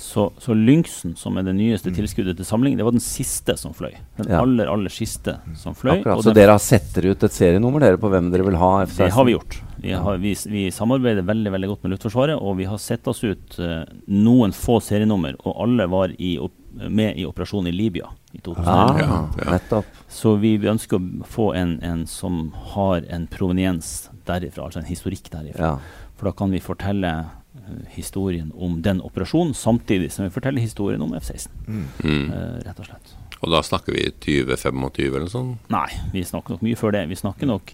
Så, 0.00 0.30
så 0.40 0.54
Lynxen, 0.56 1.12
som 1.20 1.36
er 1.36 1.44
det 1.44 1.52
nyeste 1.58 1.90
tilskuddet 1.92 2.38
til 2.38 2.46
samling, 2.48 2.78
det 2.78 2.86
var 2.86 2.94
den 2.96 3.02
siste 3.04 3.52
som 3.60 3.74
fløy. 3.76 3.92
Den 4.16 4.30
Ja. 4.32 4.38
aller, 4.40 4.66
aller 4.72 4.88
siste 4.88 5.34
som 5.60 5.74
fløy. 5.76 5.98
Akkurat, 6.00 6.16
og 6.16 6.24
så 6.24 6.32
dere 6.34 6.54
har 6.56 6.62
setter 6.64 7.04
ut 7.10 7.22
et 7.28 7.34
serienummer 7.36 7.84
dere 7.84 8.00
på 8.00 8.08
hvem 8.08 8.30
dere 8.32 8.46
vil 8.48 8.56
ha 8.56 8.70
F-16? 8.86 8.96
Det 9.04 9.12
har 9.12 9.24
vi 9.28 9.34
gjort. 9.36 9.58
Vi, 9.80 9.92
har, 9.92 10.16
vi, 10.22 10.32
vi 10.48 10.62
samarbeider 10.72 11.22
veldig 11.28 11.52
veldig 11.52 11.68
godt 11.74 11.84
med 11.84 11.92
Luftforsvaret, 11.94 12.40
og 12.40 12.56
vi 12.56 12.64
har 12.68 12.80
sett 12.80 13.06
oss 13.12 13.20
ut 13.28 13.58
uh, 13.60 13.84
noen 14.08 14.56
få 14.56 14.80
serienummer, 14.80 15.36
og 15.44 15.60
alle 15.66 15.86
var 15.92 16.16
i, 16.16 16.38
opp- 16.40 16.56
med 16.72 17.18
i 17.18 17.26
operasjonen 17.26 17.70
i 17.70 17.72
Libya 17.76 18.10
i 18.32 18.40
2011. 18.40 18.70
Ah, 18.70 18.98
Ja, 19.00 19.28
ja. 19.44 19.50
Nettopp. 19.50 19.86
Så 20.08 20.34
vi 20.40 20.56
vi 20.56 20.68
ønsker 20.70 20.98
å 21.00 21.26
få 21.26 21.52
en, 21.54 21.78
en 21.82 22.06
som 22.06 22.52
har 22.74 23.04
en 23.08 23.26
proveniens 23.26 24.10
derifra, 24.26 24.64
altså 24.68 24.82
en 24.82 24.90
historikk 24.90 25.30
derifra. 25.32 25.74
Ja. 25.74 26.06
For 26.16 26.30
da 26.30 26.34
kan 26.36 26.52
vi 26.52 26.60
fortelle 26.60 27.10
eh, 27.20 27.80
historien 27.96 28.52
om 28.54 28.82
den 28.82 29.00
operasjonen, 29.00 29.54
samtidig 29.54 30.12
som 30.12 30.26
vi 30.26 30.34
forteller 30.34 30.60
historien 30.60 31.02
om 31.02 31.14
F-16. 31.16 31.48
Mm. 31.66 32.30
Uh, 32.30 32.60
rett 32.66 32.78
og 32.78 32.90
slett. 32.90 33.16
Og 33.40 33.50
da 33.54 33.62
snakker 33.64 33.96
vi 33.96 34.04
2025 34.20 34.84
eller 35.08 35.24
noe 35.24 35.32
sånt? 35.32 35.72
Nei, 35.72 35.88
vi 36.12 36.24
snakker 36.28 36.54
nok 36.54 36.64
mye 36.66 36.76
før 36.76 36.92
det. 36.92 37.06
Vi 37.08 37.16
snakker 37.16 37.48
nok 37.48 37.72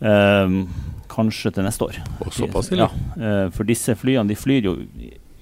um, 0.00 0.56
kanskje 1.12 1.52
til 1.54 1.66
neste 1.66 1.84
år. 1.84 2.00
Og 2.24 2.32
såpass 2.32 2.72
Ja, 2.72 2.88
eh, 3.18 3.50
for 3.52 3.68
disse 3.68 3.94
flyene 3.94 4.28
de 4.32 4.38
flyr 4.38 4.70
jo 4.70 4.74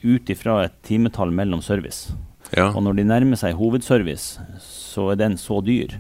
ut 0.03 0.31
ifra 0.35 0.65
et 0.65 0.75
timetall 0.83 1.31
mellom 1.31 1.63
service. 1.63 2.13
Ja. 2.57 2.71
Og 2.71 2.83
når 2.85 2.99
de 2.99 3.09
nærmer 3.09 3.41
seg 3.41 3.57
hovedservice, 3.57 4.43
så 4.61 5.13
er 5.13 5.21
den 5.21 5.39
så 5.41 5.61
dyr 5.65 5.97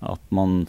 at 0.00 0.22
man 0.32 0.62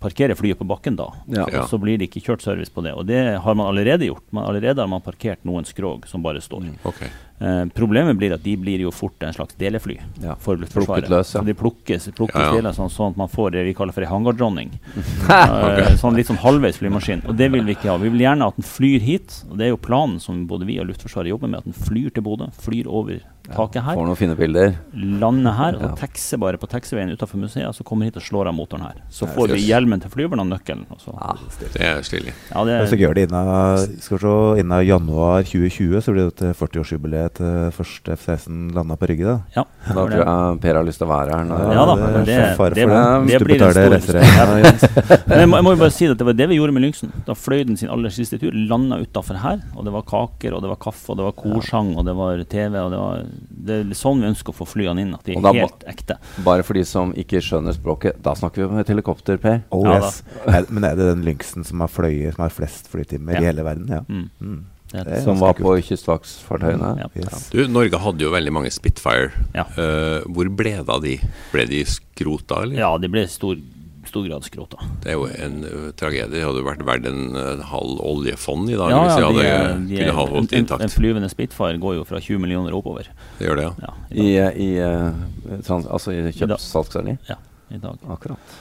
parkerer 0.00 0.36
flyet 0.38 0.58
på 0.60 0.66
bakken 0.68 0.96
da. 0.96 1.10
Ja. 1.32 1.46
Og 1.48 1.68
så 1.70 1.78
blir 1.80 2.00
det 2.00 2.08
ikke 2.08 2.22
kjørt 2.30 2.44
service 2.44 2.72
på 2.72 2.84
det. 2.84 2.94
Og 2.96 3.06
det 3.08 3.20
har 3.44 3.56
man 3.56 3.68
allerede 3.68 4.08
gjort. 4.08 4.24
Man, 4.32 4.46
allerede 4.48 4.80
har 4.80 4.88
man 4.90 5.04
parkert 5.04 5.44
noen 5.48 5.68
skrog 5.68 6.06
som 6.08 6.24
bare 6.24 6.40
står. 6.44 6.70
Ok. 6.88 7.02
Eh, 7.40 7.64
problemet 7.72 8.18
blir 8.18 8.34
at 8.34 8.42
de 8.44 8.54
blir 8.60 8.80
jo 8.84 8.90
fort 8.92 9.22
en 9.24 9.32
slags 9.32 9.54
delefly 9.56 9.98
Ja. 10.22 10.34
for 10.38 10.56
Luftforsvaret. 10.60 11.06
Plukket 11.06 11.08
løs, 11.08 11.34
ja. 11.34 11.40
Så 11.40 11.46
de 11.46 11.54
plukkes, 11.54 12.08
plukkes 12.12 12.34
Ja, 12.36 12.50
ja. 12.50 12.52
deler 12.60 12.72
sånn, 12.76 12.90
sånn 12.92 13.10
at 13.12 13.16
man 13.16 13.28
får 13.28 13.52
det 13.52 13.64
vi 13.64 13.72
kaller 13.74 13.92
for 13.96 14.02
ei 14.02 14.10
hangardronning. 14.10 14.70
Eh, 15.30 15.96
sånn 15.96 16.16
litt 16.16 16.26
sånn 16.28 16.38
halvveis 16.42 16.76
flymaskin. 16.80 17.22
Og 17.28 17.36
det 17.38 17.50
vil 17.52 17.64
vi 17.64 17.74
ikke 17.76 17.88
ha. 17.90 17.96
Vi 18.00 18.08
vil 18.12 18.20
gjerne 18.26 18.46
at 18.50 18.56
den 18.58 18.64
flyr 18.66 19.00
hit. 19.00 19.44
Og 19.50 19.56
det 19.58 19.66
er 19.68 19.70
jo 19.74 19.76
planen 19.80 20.18
som 20.20 20.46
både 20.50 20.66
vi 20.66 20.78
og 20.82 20.88
Luftforsvaret 20.90 21.28
jobber 21.32 21.48
med, 21.48 21.60
at 21.62 21.64
den 21.64 21.72
flyr 21.76 22.10
til 22.12 22.22
Bodø. 22.26 22.48
Flyr 22.60 22.86
over 22.90 23.20
taket 23.50 23.82
her. 23.82 23.96
Får 23.98 24.06
noen 24.06 24.18
fine 24.18 24.36
bilder. 24.38 24.74
Lander 24.94 25.52
her, 25.56 25.74
og 25.76 25.82
Ja. 25.82 25.94
taxer 25.96 26.38
bare 26.38 26.56
på 26.58 26.68
taxiveien 26.68 27.10
utenfor 27.10 27.38
museet. 27.40 27.74
Så 27.74 27.82
kommer 27.84 28.04
hit 28.04 28.16
og 28.16 28.22
slår 28.22 28.48
av 28.48 28.54
motoren 28.54 28.82
her. 28.82 29.00
Så 29.10 29.26
får 29.26 29.48
vi 29.54 29.60
hjelmen 29.66 30.00
til 30.00 30.10
flyveren 30.10 30.40
og 30.40 30.50
nøkkelen. 30.52 30.84
Og 30.90 30.98
så. 31.00 31.14
Ja. 31.14 31.34
Det 31.72 31.80
er 31.80 32.02
stilig. 32.02 32.32
Ja, 32.54 32.64
det 32.64 32.80
Og 32.82 32.88
så 32.88 32.98
gjør 32.98 33.14
det 33.14 33.28
innen, 33.30 34.00
skal 34.00 34.18
vi 34.18 34.22
se, 34.22 34.60
innen 34.60 34.86
januar 34.86 35.42
2020 35.42 36.00
så 36.02 36.12
blir 36.12 36.30
det 36.30 36.36
til 36.36 36.54
40-årsjubileet 36.54 37.29
til 37.34 37.70
første 37.76 38.12
F-16 38.16 38.72
landa 38.74 38.96
på 38.96 39.08
Rygge. 39.10 39.24
da. 39.24 39.36
ja, 39.56 39.64
Da 39.88 39.94
tror 39.94 40.08
det. 40.10 40.18
jeg 40.24 40.60
Per 40.60 40.74
har 40.74 40.84
lyst 40.84 40.98
til 40.98 41.06
å 41.06 41.10
være 41.10 41.30
her. 41.36 41.44
Når, 41.44 41.72
Ja 41.74 41.84
da, 41.86 41.94
det 41.96 42.26
det- 42.26 42.56
fare 42.56 42.74
det- 42.74 42.88
for 42.88 43.24
det 43.26 43.40
blir 43.44 43.62
en 43.62 44.00
stor. 44.00 44.20
Men 45.30 45.38
jeg 45.38 45.48
må, 45.48 45.56
jeg 45.56 45.64
må 45.64 45.74
bare 45.78 45.90
si 45.94 46.06
at 46.06 46.18
det 46.18 46.26
var 46.26 46.32
det 46.34 46.48
vi 46.48 46.56
gjorde 46.58 46.72
med 46.76 46.82
Lyngsen. 46.84 47.12
Da 47.26 47.34
fløy 47.34 47.64
den 47.66 47.76
sin 47.76 47.88
aller 47.90 48.10
siste 48.10 48.38
tur, 48.40 48.50
landa 48.52 48.98
utafor 49.00 49.36
her, 49.42 49.60
og 49.76 49.84
det 49.84 49.92
var 49.92 50.02
kaker, 50.02 50.54
og 50.56 50.62
det 50.62 50.68
var 50.72 50.76
kaffe, 50.76 51.10
og 51.10 51.16
det 51.20 51.24
var 51.28 51.32
korsang, 51.38 51.92
og 51.96 52.04
det 52.08 52.14
var 52.16 52.42
TV, 52.44 52.74
og 52.80 52.90
det 52.90 52.98
var 52.98 53.24
Det 53.60 53.74
er 53.80 53.94
sånn 53.94 54.20
vi 54.22 54.26
ønsker 54.30 54.52
å 54.54 54.56
få 54.56 54.66
flyene 54.66 55.00
inn, 55.04 55.14
at 55.14 55.22
de 55.24 55.34
er 55.36 55.40
ba- 55.44 55.52
helt 55.52 55.84
ekte. 55.86 56.16
Bare 56.44 56.62
for 56.64 56.74
de 56.74 56.84
som 56.84 57.12
ikke 57.12 57.40
skjønner 57.44 57.72
språket. 57.76 58.20
Da 58.22 58.32
snakker 58.34 58.56
vi 58.62 58.64
om 58.64 58.78
et 58.78 58.88
helikopter, 58.88 59.36
Per. 59.40 59.62
Oh, 59.70 59.84
Ja, 59.84 59.98
yes. 60.00 60.22
men 60.70 60.84
er 60.84 60.94
det 60.96 61.06
den 61.14 61.24
Lyngsen 61.24 61.64
som 61.66 61.80
har 61.80 61.88
fløyet 61.88 62.34
som 62.34 62.42
har 62.42 62.50
flest 62.50 62.88
flytimer 62.90 63.34
Ja. 63.34 63.40
i 63.40 63.44
hele 63.50 63.62
verden? 63.64 63.86
Ja. 63.88 64.00
Mm. 64.08 64.30
Mm. 64.40 64.64
Det 64.90 65.20
Som 65.22 65.38
var 65.38 65.54
på 65.54 65.76
kystvaktsfartøyene. 65.86 66.94
Ja. 66.98 67.08
Yes. 67.14 67.48
Du, 67.52 67.60
Norge 67.70 67.98
hadde 68.02 68.24
jo 68.24 68.30
veldig 68.34 68.52
mange 68.56 68.70
Spitfire. 68.74 69.30
Ja. 69.54 69.66
Uh, 69.76 70.24
hvor 70.26 70.48
ble 70.50 70.72
det 70.80 70.88
av 70.90 71.04
de? 71.04 71.18
Ble 71.52 71.66
de 71.70 71.84
skrota, 71.86 72.64
eller? 72.64 72.80
Ja, 72.80 72.88
de 72.98 73.10
ble 73.12 73.22
i 73.22 73.30
stor, 73.30 73.60
stor 74.08 74.24
grad 74.26 74.46
skrota. 74.48 74.80
Det 75.04 75.12
er 75.12 75.18
jo 75.20 75.28
en 75.30 75.60
uh, 75.62 75.84
tragedie. 75.98 76.26
Det 76.32 76.42
hadde 76.42 76.62
jo 76.62 76.66
vært 76.66 76.82
verdt 76.88 77.06
en 77.10 77.36
uh, 77.38 77.62
halv 77.70 78.00
oljefond 78.12 78.72
i 78.72 78.78
dag 78.80 78.90
Ja, 78.96 79.02
hvis 79.04 79.22
ja, 79.22 79.28
de 79.30 79.38
de 79.38 79.52
hadde 79.52 79.76
de 79.92 80.00
kunne 80.00 80.16
ha 80.18 80.24
holdt 80.34 80.56
intakt. 80.58 80.82
en, 80.82 80.88
en 80.90 80.94
flyvende 80.96 81.30
Spitfire 81.30 81.78
går 81.86 82.00
jo 82.00 82.08
fra 82.08 82.18
20 82.24 82.42
millioner 82.42 82.74
oppover. 82.74 83.12
Det 83.38 83.46
gjør 83.46 83.60
det, 83.62 83.68
ja. 83.68 83.94
Ja, 84.10 84.50
i 84.50 84.66
I, 84.66 85.62
trans, 85.68 85.86
altså 85.86 86.16
i 86.16 86.34
kjøpssalgssalg. 86.34 87.14
Ja, 87.30 87.38
i 87.70 87.78
dag. 87.78 88.02
Akkurat. 88.10 88.58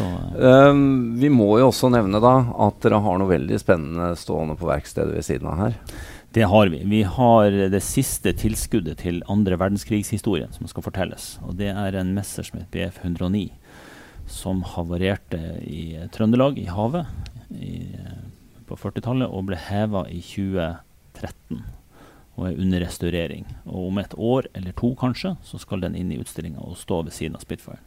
Um, 0.00 1.14
vi 1.20 1.30
må 1.32 1.54
jo 1.60 1.68
også 1.70 1.90
nevne 1.92 2.20
da 2.22 2.34
at 2.66 2.80
dere 2.84 3.00
har 3.04 3.20
noe 3.20 3.30
veldig 3.30 3.58
spennende 3.62 4.12
stående 4.18 4.56
på 4.58 4.68
verkstedet 4.68 5.14
ved 5.16 5.26
siden 5.26 5.50
av 5.50 5.60
her. 5.60 5.78
det 6.34 6.48
har 6.50 6.66
vi. 6.66 6.82
Vi 6.90 7.02
har 7.02 7.50
det 7.70 7.82
siste 7.86 8.32
tilskuddet 8.34 8.98
til 9.04 9.22
andre 9.30 9.58
verdenskrigshistorien 9.60 10.50
som 10.54 10.66
skal 10.70 10.82
fortelles. 10.82 11.36
Og 11.46 11.54
det 11.60 11.70
er 11.70 11.94
en 11.94 12.14
Messerschmitt 12.16 12.70
BF 12.74 12.98
109 13.04 13.50
som 14.26 14.64
havarerte 14.74 15.38
i 15.62 15.94
Trøndelag, 16.12 16.58
i 16.58 16.66
havet, 16.66 17.06
i, 17.54 17.94
eh, 17.94 18.58
på 18.66 18.76
40-tallet 18.80 19.28
og 19.28 19.46
ble 19.50 19.58
heva 19.60 20.06
i 20.08 20.20
2013 20.24 21.62
og 22.34 22.48
er 22.48 22.60
under 22.60 22.82
restaurering. 22.82 23.46
Og 23.66 23.88
om 23.88 23.98
et 24.02 24.14
år 24.18 24.48
eller 24.54 24.74
to 24.78 24.94
kanskje, 24.98 25.36
så 25.46 25.60
skal 25.60 25.84
den 25.84 25.94
inn 25.98 26.10
i 26.12 26.18
utstillinga 26.18 26.62
og 26.64 26.78
stå 26.80 27.04
ved 27.06 27.14
siden 27.14 27.38
av 27.38 27.44
Spitfire. 27.44 27.82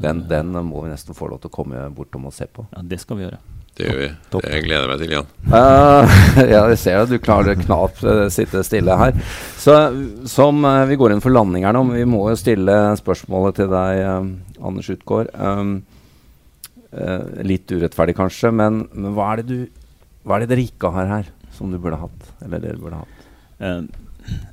Den, 0.00 0.24
den 0.30 0.52
må 0.66 0.84
vi 0.84 0.92
nesten 0.92 1.16
få 1.16 1.28
lov 1.30 1.42
til 1.42 1.52
å 1.52 1.56
komme 1.60 1.86
bortom 1.94 2.28
og 2.30 2.36
se 2.36 2.48
på. 2.48 2.66
Ja, 2.72 2.84
det 2.86 3.00
skal 3.02 3.18
vi 3.18 3.26
gjøre. 3.26 3.40
Det 3.76 3.86
gjør 3.86 4.00
vi. 4.00 4.08
Topp. 4.32 4.44
Det 4.44 4.60
gleder 4.64 4.82
jeg 4.84 4.90
meg 4.90 5.00
til, 5.00 5.12
Jan. 5.14 5.28
Uh, 5.46 6.16
ja, 6.52 6.62
jeg 6.72 6.80
ser 6.82 6.98
at 7.00 7.12
du 7.12 7.16
klarer 7.22 7.56
knapt 7.60 8.02
uh, 8.04 8.26
sitte 8.32 8.64
stille 8.66 8.96
her. 8.98 9.16
Så 9.60 9.76
som 10.28 10.64
uh, 10.66 10.82
vi 10.90 10.98
går 11.00 11.14
inn 11.14 11.22
for 11.24 11.32
landing 11.32 11.64
her 11.68 11.76
nå, 11.76 11.84
men 11.88 12.00
vi 12.00 12.08
må 12.08 12.26
jo 12.28 12.38
stille 12.40 12.76
spørsmålet 13.00 13.60
til 13.62 13.70
deg, 13.72 14.02
uh, 14.04 14.66
Anders 14.68 14.90
Utgaard. 14.92 15.32
Um, 15.38 15.78
eh, 16.90 17.44
litt 17.46 17.70
urettferdig 17.70 18.16
kanskje, 18.18 18.50
men, 18.52 18.84
men 18.92 19.14
hva, 19.16 19.30
er 19.32 19.40
det 19.40 19.48
du, 19.48 19.88
hva 20.26 20.36
er 20.36 20.44
det 20.44 20.52
dere 20.52 20.66
ikke 20.66 20.92
har 20.92 21.08
her, 21.14 21.32
som 21.56 21.72
du 21.72 21.78
burde 21.80 22.00
hatt? 22.02 22.30
Eller 22.44 22.62
dere 22.64 22.80
burde 22.82 23.00
hatt? 23.00 23.26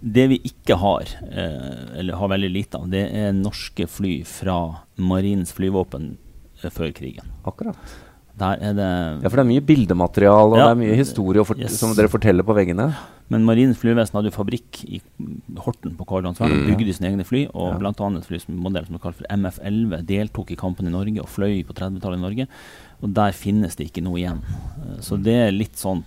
Det 0.01 0.27
vi 0.29 0.39
ikke 0.49 0.77
har, 0.77 1.03
eh, 1.31 1.99
eller 1.99 2.15
har 2.15 2.27
veldig 2.29 2.51
lite 2.53 2.75
av, 2.79 2.89
det 2.89 3.05
er 3.13 3.31
norske 3.33 3.87
fly 3.87 4.23
fra 4.25 4.57
Marinens 4.97 5.53
flyvåpen 5.53 6.17
eh, 6.63 6.69
før 6.69 6.93
krigen. 6.93 7.25
Akkurat. 7.45 7.75
Der 8.37 8.59
er 8.61 8.73
det 8.77 8.87
Ja, 9.23 9.29
for 9.29 9.37
det 9.39 9.45
er 9.47 9.49
mye 9.49 9.65
bildemateriale, 9.65 10.51
og 10.51 10.57
Ja. 10.57 10.67
det 10.67 10.77
er 10.77 10.81
mye 10.87 10.95
historie 10.95 11.41
Yes. 11.57 11.79
som 11.79 11.95
dere 11.95 12.07
forteller 12.07 12.43
på 12.45 12.53
veggene. 12.53 12.95
Men 13.29 13.43
Marinens 13.43 13.77
flyvesen 13.81 14.13
hadde 14.13 14.29
jo 14.31 14.37
fabrikk 14.43 14.83
i 14.87 15.01
Horten 15.57 15.97
på 15.97 16.05
Karlsvern 16.05 16.51
og 16.51 16.67
Mm. 16.67 16.77
bygde 16.77 16.93
sine 16.93 17.09
egne 17.11 17.25
fly. 17.25 17.47
Og 17.53 17.81
Ja. 17.81 17.91
annet 18.05 18.19
et 18.31 18.45
flymodell 18.45 18.85
som 18.85 18.95
er 18.95 18.99
kalt 18.99 19.15
for 19.15 19.25
MF11 19.29 20.05
deltok 20.05 20.51
i 20.51 20.55
kampen 20.55 20.85
i 20.85 20.91
Norge 20.91 21.19
og 21.19 21.27
fløy 21.27 21.65
på 21.65 21.73
30-tallet 21.73 22.19
i 22.19 22.21
Norge. 22.21 22.47
Og 23.01 23.13
der 23.13 23.31
finnes 23.31 23.75
det 23.75 23.91
ikke 23.91 24.03
noe 24.03 24.17
igjen. 24.19 24.41
Eh, 24.45 25.01
Så 25.01 25.17
det 25.21 25.33
er 25.33 25.51
litt 25.51 25.73
sånn 25.75 26.03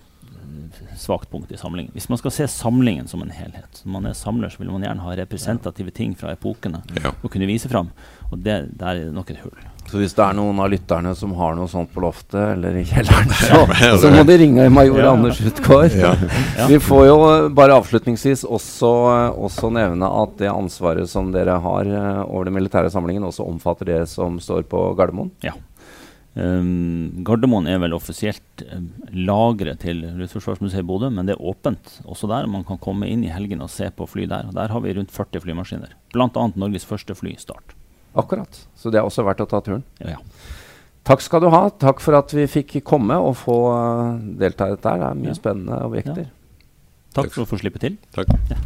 svakt 0.97 1.29
punkt 1.31 1.51
i 1.51 1.57
samlingen. 1.59 1.91
Hvis 1.95 2.09
man 2.09 2.17
skal 2.21 2.31
se 2.35 2.47
samlingen 2.51 3.07
som 3.07 3.21
en 3.25 3.31
helhet, 3.33 3.81
når 3.85 3.91
man 3.97 4.05
er 4.11 4.13
samler, 4.17 4.49
så 4.53 4.61
vil 4.63 4.71
man 4.71 4.83
gjerne 4.85 5.03
ha 5.05 5.15
representative 5.21 5.91
ting 5.91 6.15
fra 6.17 6.33
epokene 6.35 6.81
Ja. 7.03 7.11
å 7.23 7.29
kunne 7.31 7.47
vise 7.49 7.69
fram. 7.71 7.89
Og 8.31 8.39
det, 8.39 8.61
der 8.79 8.95
er 8.95 9.05
det 9.05 9.13
nok 9.13 9.29
et 9.31 9.41
hull. 9.43 9.57
Så 9.91 9.97
hvis 9.99 10.13
det 10.15 10.23
er 10.23 10.35
noen 10.37 10.59
av 10.63 10.69
lytterne 10.71 11.11
som 11.17 11.33
har 11.35 11.55
noe 11.57 11.67
sånt 11.67 11.89
på 11.91 11.99
loftet 12.03 12.53
eller 12.53 12.77
i 12.79 12.83
kjelleren, 12.87 13.31
så, 13.49 13.65
så 13.99 14.11
må 14.13 14.21
de 14.23 14.37
ringe 14.39 14.69
major 14.71 15.01
Ja. 15.03 15.09
Anders 15.11 15.41
Utgaard. 15.43 15.91
Ja. 15.97 16.13
Ja. 16.57 16.67
Vi 16.69 16.77
får 16.79 17.07
jo 17.09 17.17
eh, 17.27 17.47
bare 17.57 17.75
avslutningsvis 17.81 18.45
også, 18.47 18.91
eh, 19.11 19.41
også 19.47 19.71
nevne 19.75 20.07
at 20.21 20.37
det 20.39 20.47
ansvaret 20.53 21.09
som 21.11 21.33
dere 21.33 21.57
har 21.65 21.89
eh, 21.91 22.21
over 22.23 22.47
den 22.47 22.55
militære 22.55 22.91
samlingen, 22.93 23.25
også 23.27 23.43
omfatter 23.49 23.89
det 23.91 23.99
som 24.13 24.39
står 24.39 24.63
på 24.71 24.85
Gardermoen. 24.95 25.33
Ja. 25.43 25.57
Um, 26.33 27.23
Gardermoen 27.27 27.65
er 27.67 27.81
vel 27.83 27.91
offisielt 27.91 28.61
um, 28.71 28.85
lageret 29.11 29.81
til 29.83 29.99
Luftforsvarsmuseet 30.15 30.79
i 30.79 30.87
Bodø, 30.87 31.09
men 31.11 31.27
det 31.27 31.35
er 31.35 31.43
åpent 31.43 31.97
også 32.07 32.29
der. 32.31 32.47
Man 32.47 32.63
kan 32.67 32.79
komme 32.79 33.09
inn 33.11 33.25
i 33.27 33.33
helgen 33.33 33.59
og 33.65 33.69
se 33.73 33.89
på 33.91 34.07
fly 34.07 34.29
der. 34.31 34.47
Og 34.47 34.55
Der 34.55 34.71
har 34.71 34.79
vi 34.85 34.93
rundt 34.95 35.11
40 35.11 35.43
flymaskiner. 35.43 35.91
Bl.a. 36.15 36.29
Norges 36.55 36.87
første 36.87 37.15
fly, 37.19 37.35
Start. 37.41 37.75
Akkurat. 38.15 38.61
Så 38.79 38.91
det 38.91 38.99
er 39.01 39.07
også 39.07 39.23
verdt 39.27 39.43
å 39.43 39.49
ta 39.51 39.59
turen. 39.63 39.83
Ja, 39.99 40.15
ja. 40.15 40.21
Takk 41.03 41.23
skal 41.25 41.41
du 41.43 41.49
ha. 41.49 41.65
Takk 41.81 41.99
for 42.03 42.13
at 42.15 42.31
vi 42.35 42.43
fikk 42.47 42.77
komme 42.85 43.15
og 43.17 43.33
få 43.39 43.55
eh, 43.73 44.19
delta 44.43 44.67
i 44.69 44.75
dette. 44.75 44.91
Det 45.01 45.07
er 45.09 45.15
mye 45.17 45.31
Ja. 45.33 45.37
spennende 45.39 45.79
objekter. 45.87 46.27
Takk 47.15 47.31
for 47.33 47.43
å 47.43 47.49
få 47.49 47.57
slippe 47.59 47.79
til. 47.81 47.97
Takk. 48.15 48.29
Ja. 48.51 48.59